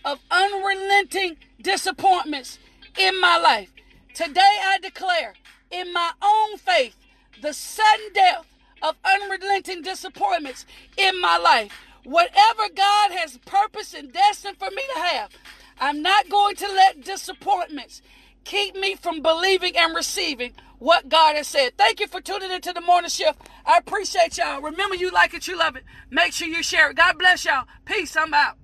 of 0.05 0.19
unrelenting 0.31 1.38
disappointments 1.62 2.60
in 2.97 3.19
my 3.19 3.38
life. 3.38 3.71
Today, 4.13 4.41
I 4.41 4.79
declare 4.79 5.33
in 5.71 5.91
my 5.93 6.12
own 6.21 6.57
faith 6.57 6.95
the 7.41 7.53
sudden 7.53 8.13
death 8.13 8.45
of 8.81 8.95
unrelenting 9.03 9.81
disappointments 9.81 10.65
in 10.97 11.19
my 11.19 11.38
life. 11.38 11.71
Whatever 12.03 12.69
God 12.73 13.12
has 13.12 13.38
purposed 13.45 13.93
and 13.93 14.12
destined 14.13 14.57
for 14.57 14.69
me 14.69 14.81
to 14.93 14.99
have, 15.01 15.31
I'm 15.79 16.01
not 16.01 16.29
going 16.29 16.55
to 16.55 16.67
let 16.67 17.03
disappointments 17.03 18.01
keep 18.47 18.75
me 18.75 18.95
from 18.95 19.21
believing 19.21 19.75
and 19.75 19.93
receiving 19.93 20.53
what 20.79 21.10
God 21.10 21.36
has 21.36 21.47
said. 21.47 21.77
Thank 21.77 21.99
you 21.99 22.07
for 22.07 22.21
tuning 22.21 22.49
into 22.49 22.71
the 22.71 22.79
morning 22.79 23.10
shift. 23.10 23.38
I 23.65 23.77
appreciate 23.77 24.38
y'all. 24.38 24.62
Remember, 24.62 24.95
you 24.95 25.12
like 25.12 25.33
it, 25.33 25.47
you 25.47 25.57
love 25.57 25.75
it. 25.75 25.83
Make 26.10 26.31
sure 26.31 26.47
you 26.47 26.63
share 26.63 26.91
it. 26.91 26.95
God 26.95 27.17
bless 27.19 27.43
y'all. 27.43 27.65
Peace. 27.86 28.15
I'm 28.15 28.33
out. 28.33 28.55